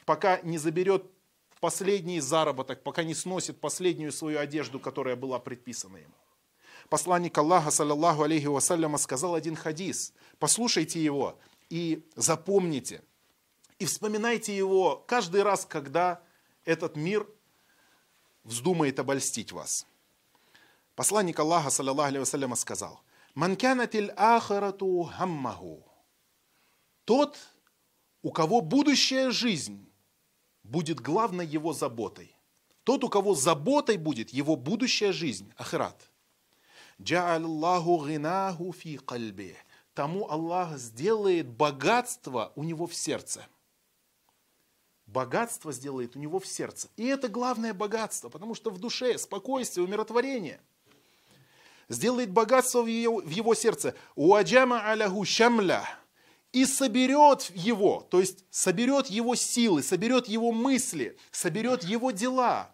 Пока 0.05 0.41
не 0.43 0.59
заберет 0.59 1.07
последний 1.61 2.19
заработок, 2.19 2.83
пока 2.83 3.05
не 3.05 3.15
сносит 3.15 3.61
последнюю 3.61 4.11
свою 4.11 4.41
одежду, 4.41 4.81
которая 4.81 5.15
была 5.15 5.39
предписана 5.39 5.99
ему. 5.99 6.15
посланник 6.89 7.39
Аллаха, 7.39 7.71
саллаллаху 7.71 8.25
алейхи 8.25 8.47
вассаляма, 8.47 8.99
сказал 8.99 9.37
один 9.37 9.55
хадис. 9.55 10.13
Послушайте 10.41 11.03
его 11.03 11.39
и 11.71 12.05
запомните. 12.17 13.01
И 13.79 13.87
вспоминайте 13.87 14.57
его 14.57 15.05
каждый 15.07 15.45
раз, 15.45 15.65
когда 15.67 16.21
этот 16.65 16.97
мир 16.97 17.29
вздумает 18.43 18.99
обольстить 18.99 19.53
вас. 19.53 19.87
Посланник 20.97 21.39
Аллаха, 21.39 21.71
саллаллаху 21.71 22.09
алейхи 22.09 22.21
вассаляма, 22.21 22.57
сказал, 22.57 23.01
«Манкянатиль 23.35 24.13
ахарату 24.17 25.03
хаммаху» 25.03 25.85
Тот, 27.05 27.39
у 28.23 28.31
кого 28.31 28.61
будущая 28.61 29.31
жизнь 29.31 29.93
будет 30.63 31.01
главной 31.01 31.47
его 31.47 31.73
заботой. 31.73 32.35
Тот, 32.85 33.05
у 33.05 33.09
кого 33.09 33.35
заботой 33.35 33.97
будет 33.97 34.31
его 34.31 34.57
будущая 34.57 35.13
жизнь, 35.13 35.53
ахират. 35.57 36.11
Джа'аллаху 37.01 38.09
гинаху 38.09 38.73
фи 38.73 38.99
кальбе. 38.99 39.57
Тому 39.95 40.29
Аллах 40.29 40.77
сделает 40.79 41.49
богатство 41.49 42.53
у 42.57 42.65
него 42.65 42.87
в 42.87 42.95
сердце. 42.95 43.47
Богатство 45.07 45.73
сделает 45.73 46.17
у 46.17 46.19
него 46.19 46.41
в 46.41 46.47
сердце. 46.47 46.89
И 46.97 47.05
это 47.05 47.29
главное 47.29 47.75
богатство, 47.75 48.29
потому 48.29 48.55
что 48.55 48.71
в 48.71 48.79
душе 48.79 49.19
спокойствие, 49.19 49.85
умиротворение. 49.85 50.61
Сделает 51.89 52.31
богатство 52.31 52.83
в 52.83 52.87
его, 52.87 53.21
в 53.21 53.31
его 53.31 53.55
сердце. 53.55 53.95
Уаджама 54.15 54.91
аляху 54.91 55.25
шамля 55.25 55.85
и 56.53 56.65
соберет 56.67 57.51
его, 57.55 58.07
то 58.11 58.21
есть 58.21 58.45
соберет 58.49 59.09
его 59.09 59.35
силы, 59.35 59.83
соберет 59.83 60.29
его 60.29 60.53
мысли, 60.53 61.19
соберет 61.33 61.83
его 61.83 62.13
дела. 62.13 62.73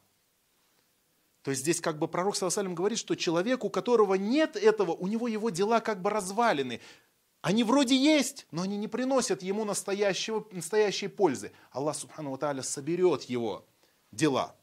То 1.42 1.50
есть 1.50 1.62
здесь 1.62 1.80
как 1.80 1.98
бы 1.98 2.06
пророк 2.06 2.36
Саусалим 2.36 2.74
говорит, 2.74 2.98
что 2.98 3.14
человек, 3.14 3.64
у 3.64 3.70
которого 3.70 4.14
нет 4.14 4.56
этого, 4.56 4.92
у 4.92 5.06
него 5.06 5.28
его 5.28 5.48
дела 5.48 5.80
как 5.80 6.02
бы 6.02 6.10
развалины. 6.10 6.82
Они 7.40 7.64
вроде 7.64 7.96
есть, 7.96 8.46
но 8.50 8.62
они 8.62 8.76
не 8.76 8.86
приносят 8.86 9.42
ему 9.42 9.64
настоящего, 9.64 10.46
настоящей 10.52 11.08
пользы. 11.08 11.52
Аллах 11.70 11.96
Субхану 11.96 12.36
Тааля 12.36 12.62
соберет 12.62 13.22
его 13.22 13.64
дела. 14.12 14.54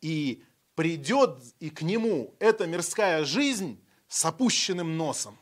И 0.00 0.42
придет 0.80 1.36
и 1.58 1.68
к 1.68 1.82
нему 1.82 2.34
эта 2.38 2.66
мирская 2.66 3.26
жизнь 3.26 3.78
с 4.08 4.24
опущенным 4.24 4.96
носом. 4.96 5.36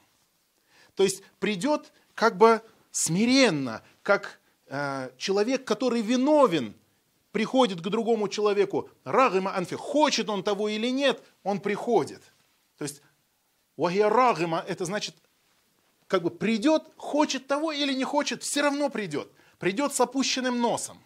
То 0.97 1.05
есть 1.05 1.23
придет 1.39 1.93
как 2.17 2.37
бы 2.37 2.61
смиренно, 2.91 3.85
как 4.03 4.41
э, 4.67 5.11
человек, 5.17 5.65
который 5.65 6.03
виновен, 6.03 6.75
приходит 7.31 7.81
к 7.81 7.89
другому 7.89 8.27
человеку, 8.27 8.91
рагима 9.05 9.57
анфи, 9.57 9.77
хочет 9.77 10.29
он 10.29 10.43
того 10.43 10.69
или 10.69 10.89
нет, 10.89 11.23
он 11.45 11.61
приходит. 11.61 12.25
То 12.77 12.83
есть 12.83 13.01
вахия 13.77 14.09
рагима, 14.09 14.65
это 14.67 14.87
значит, 14.87 15.15
как 16.09 16.25
бы 16.25 16.31
придет, 16.31 16.83
хочет 16.97 17.47
того 17.47 17.71
или 17.71 17.95
не 17.95 18.03
хочет, 18.03 18.43
все 18.43 18.63
равно 18.63 18.91
придет. 18.91 19.31
Придет 19.61 19.95
с 19.95 20.01
опущенным 20.01 20.61
носом. 20.61 21.01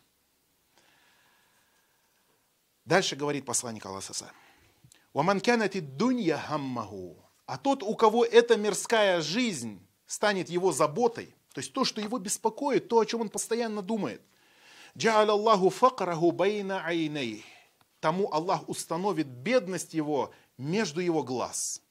Дальше 2.84 3.16
говорит 3.16 3.44
посланник 3.44 3.86
Аллаха. 3.86 4.32
«Ваман 5.12 5.40
кянати 5.40 5.80
дунья 5.80 6.36
хаммаху» 6.36 7.22
А 7.46 7.58
тот, 7.58 7.82
у 7.82 7.94
кого 7.94 8.24
эта 8.24 8.56
мирская 8.56 9.20
жизнь 9.20 9.86
станет 10.06 10.48
его 10.48 10.72
заботой, 10.72 11.34
то 11.52 11.60
есть 11.60 11.72
то, 11.72 11.84
что 11.84 12.00
его 12.00 12.18
беспокоит, 12.18 12.88
то, 12.88 12.98
о 12.98 13.04
чем 13.04 13.22
он 13.22 13.28
постоянно 13.28 13.82
думает. 13.82 14.22
Аллаху 15.04 15.68
факраху 15.68 16.32
байна 16.32 16.82
айней. 16.84 17.44
Тому 18.00 18.32
Аллах 18.32 18.68
установит 18.68 19.26
бедность 19.26 19.94
его 19.94 20.32
между 20.56 21.00
его 21.00 21.22
глаз. 21.22 21.82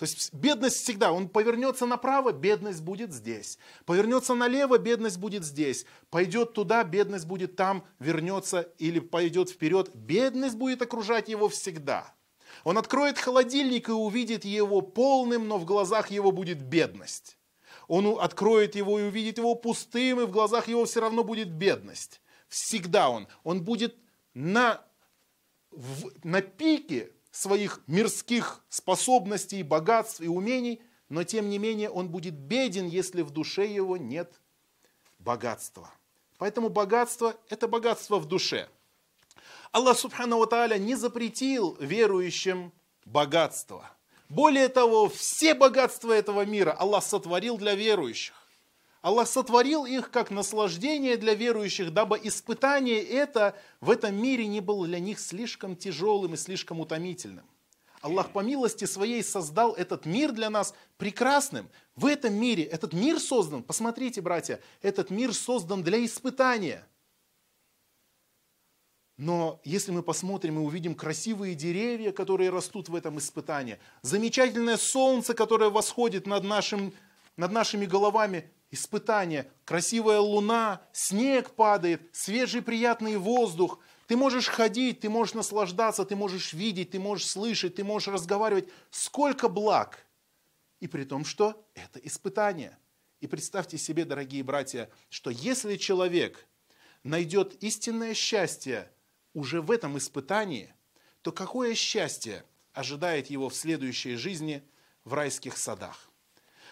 То 0.00 0.06
есть 0.06 0.32
бедность 0.32 0.76
всегда, 0.82 1.12
он 1.12 1.28
повернется 1.28 1.84
направо, 1.84 2.32
бедность 2.32 2.80
будет 2.80 3.12
здесь. 3.12 3.58
Повернется 3.84 4.34
налево, 4.34 4.78
бедность 4.78 5.18
будет 5.18 5.44
здесь. 5.44 5.84
Пойдет 6.08 6.54
туда, 6.54 6.84
бедность 6.84 7.26
будет 7.26 7.54
там, 7.54 7.84
вернется 7.98 8.62
или 8.78 8.98
пойдет 8.98 9.50
вперед, 9.50 9.94
бедность 9.94 10.56
будет 10.56 10.80
окружать 10.80 11.28
его 11.28 11.50
всегда. 11.50 12.14
Он 12.64 12.78
откроет 12.78 13.18
холодильник 13.18 13.90
и 13.90 13.92
увидит 13.92 14.46
его 14.46 14.80
полным, 14.80 15.46
но 15.46 15.58
в 15.58 15.66
глазах 15.66 16.10
его 16.10 16.32
будет 16.32 16.62
бедность. 16.62 17.36
Он 17.86 18.16
откроет 18.18 18.76
его 18.76 18.98
и 18.98 19.02
увидит 19.02 19.36
его 19.36 19.54
пустым, 19.54 20.22
и 20.22 20.24
в 20.24 20.30
глазах 20.30 20.68
его 20.68 20.86
все 20.86 21.00
равно 21.00 21.24
будет 21.24 21.50
бедность. 21.50 22.22
Всегда 22.48 23.10
он. 23.10 23.28
Он 23.44 23.62
будет 23.62 23.98
на, 24.32 24.82
в, 25.70 26.10
на 26.24 26.40
пике 26.40 27.12
своих 27.40 27.80
мирских 27.86 28.64
способностей, 28.68 29.62
богатств 29.62 30.20
и 30.20 30.28
умений, 30.28 30.82
но 31.08 31.24
тем 31.24 31.48
не 31.48 31.58
менее 31.58 31.90
он 31.90 32.08
будет 32.08 32.34
беден, 32.34 32.86
если 32.86 33.22
в 33.22 33.30
душе 33.30 33.66
его 33.66 33.96
нет 33.96 34.40
богатства. 35.18 35.90
Поэтому 36.38 36.68
богатство– 36.68 37.36
это 37.48 37.68
богатство 37.68 38.18
в 38.18 38.26
душе– 38.26 38.68
Аллах 39.72 39.96
Субхану 39.98 40.44
Тааля 40.46 40.78
не 40.78 40.96
запретил 40.96 41.76
верующим 41.78 42.72
богатство. 43.04 43.88
Более 44.28 44.68
того, 44.68 45.08
все 45.08 45.54
богатства 45.54 46.12
этого 46.12 46.44
мира 46.44 46.72
Аллах 46.72 47.04
сотворил 47.04 47.56
для 47.56 47.76
верующих. 47.76 48.34
Аллах 49.02 49.28
сотворил 49.28 49.86
их 49.86 50.10
как 50.10 50.30
наслаждение 50.30 51.16
для 51.16 51.34
верующих, 51.34 51.92
дабы 51.92 52.20
испытание 52.22 53.02
это 53.02 53.56
в 53.80 53.90
этом 53.90 54.14
мире 54.14 54.46
не 54.46 54.60
было 54.60 54.86
для 54.86 54.98
них 54.98 55.18
слишком 55.18 55.74
тяжелым 55.74 56.34
и 56.34 56.36
слишком 56.36 56.80
утомительным. 56.80 57.46
Аллах 58.02 58.32
по 58.32 58.40
милости 58.40 58.84
своей 58.84 59.22
создал 59.22 59.72
этот 59.74 60.06
мир 60.06 60.32
для 60.32 60.50
нас 60.50 60.74
прекрасным. 60.96 61.68
В 61.96 62.06
этом 62.06 62.34
мире, 62.34 62.64
этот 62.64 62.92
мир 62.92 63.20
создан, 63.20 63.62
посмотрите, 63.62 64.20
братья, 64.20 64.60
этот 64.82 65.10
мир 65.10 65.34
создан 65.34 65.82
для 65.82 66.04
испытания– 66.04 66.86
но 69.20 69.60
если 69.64 69.92
мы 69.92 70.02
посмотрим 70.02 70.56
и 70.56 70.62
увидим 70.62 70.94
красивые 70.94 71.54
деревья, 71.54 72.10
которые 72.10 72.48
растут 72.48 72.88
в 72.88 72.94
этом 72.94 73.18
испытании, 73.18 73.78
замечательное 74.00 74.78
солнце, 74.78 75.34
которое 75.34 75.68
восходит 75.68 76.26
над, 76.26 76.42
нашим, 76.42 76.94
над 77.40 77.52
нашими 77.52 77.86
головами, 77.86 78.50
испытание, 78.70 79.50
красивая 79.64 80.18
луна, 80.18 80.82
снег 80.92 81.52
падает, 81.52 82.02
свежий 82.12 82.60
приятный 82.60 83.16
воздух, 83.16 83.78
ты 84.06 84.14
можешь 84.14 84.46
ходить, 84.46 85.00
ты 85.00 85.08
можешь 85.08 85.32
наслаждаться, 85.32 86.04
ты 86.04 86.16
можешь 86.16 86.52
видеть, 86.52 86.90
ты 86.90 87.00
можешь 87.00 87.26
слышать, 87.26 87.76
ты 87.76 87.82
можешь 87.82 88.08
разговаривать. 88.08 88.68
Сколько 88.90 89.48
благ! 89.48 90.06
И 90.80 90.86
при 90.86 91.04
том, 91.04 91.24
что 91.24 91.66
это 91.74 91.98
испытание. 92.00 92.76
И 93.20 93.26
представьте 93.26 93.78
себе, 93.78 94.04
дорогие 94.04 94.42
братья, 94.42 94.90
что 95.08 95.30
если 95.30 95.76
человек 95.76 96.46
найдет 97.04 97.54
истинное 97.62 98.12
счастье 98.12 98.90
уже 99.32 99.62
в 99.62 99.70
этом 99.70 99.96
испытании, 99.96 100.74
то 101.22 101.32
какое 101.32 101.74
счастье 101.74 102.44
ожидает 102.74 103.30
его 103.30 103.48
в 103.48 103.54
следующей 103.54 104.16
жизни 104.16 104.62
в 105.04 105.14
райских 105.14 105.56
садах. 105.56 106.09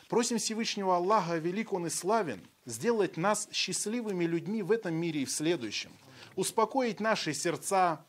Просим 0.09 0.39
Всевышнего 0.39 0.97
Аллаха, 0.97 1.37
велик 1.37 1.75
Он 1.75 1.87
и 1.87 1.91
славен, 1.91 2.41
сделать 2.65 3.19
нас 3.19 3.47
счастливыми 3.53 4.25
людьми 4.25 4.63
в 4.63 4.73
этом 4.73 4.95
мире 4.95 5.23
и 5.23 5.25
в 5.27 5.31
следующем, 5.31 5.93
успокоить 6.35 6.99
наши 6.99 7.35
сердца, 7.35 8.07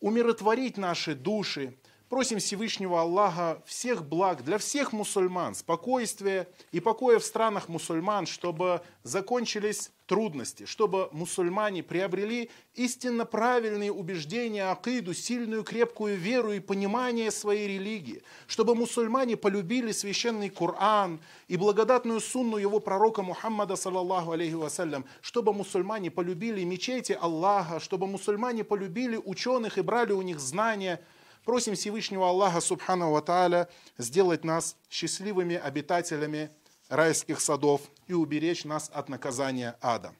умиротворить 0.00 0.76
наши 0.76 1.14
души, 1.14 1.78
Просим 2.08 2.38
Всевышнего 2.38 3.00
Аллаха 3.00 3.60
всех 3.66 4.06
благ 4.06 4.44
для 4.44 4.58
всех 4.58 4.92
мусульман, 4.92 5.56
спокойствия 5.56 6.48
и 6.70 6.78
покоя 6.78 7.18
в 7.18 7.24
странах 7.24 7.68
мусульман, 7.68 8.26
чтобы 8.26 8.80
закончились 9.02 9.90
трудности, 10.06 10.66
чтобы 10.66 11.08
мусульмане 11.10 11.82
приобрели 11.82 12.48
истинно 12.74 13.24
правильные 13.24 13.90
убеждения, 13.90 14.70
акиду, 14.70 15.14
сильную 15.14 15.64
крепкую 15.64 16.16
веру 16.16 16.52
и 16.52 16.60
понимание 16.60 17.32
своей 17.32 17.76
религии, 17.76 18.22
чтобы 18.46 18.76
мусульмане 18.76 19.36
полюбили 19.36 19.90
священный 19.90 20.48
Коран 20.48 21.18
и 21.48 21.56
благодатную 21.56 22.20
сунну 22.20 22.56
его 22.56 22.78
пророка 22.78 23.24
Мухаммада, 23.24 23.74
саллаллаху 23.74 24.30
алейхи 24.30 24.54
вассалям, 24.54 25.06
чтобы 25.22 25.52
мусульмане 25.52 26.12
полюбили 26.12 26.62
мечети 26.62 27.18
Аллаха, 27.20 27.80
чтобы 27.80 28.06
мусульмане 28.06 28.62
полюбили 28.62 29.16
ученых 29.16 29.76
и 29.76 29.82
брали 29.82 30.12
у 30.12 30.22
них 30.22 30.38
знания– 30.38 31.00
Просим 31.46 31.76
Всевышнего 31.76 32.28
Аллаха 32.28 32.60
Субхану 32.60 33.12
Ва 33.12 33.68
сделать 33.98 34.42
нас 34.42 34.76
счастливыми 34.90 35.54
обитателями 35.54 36.50
райских 36.88 37.40
садов 37.40 37.82
и 38.08 38.14
уберечь 38.14 38.64
нас 38.64 38.90
от 38.92 39.08
наказания 39.08 39.76
ада. 39.80 40.12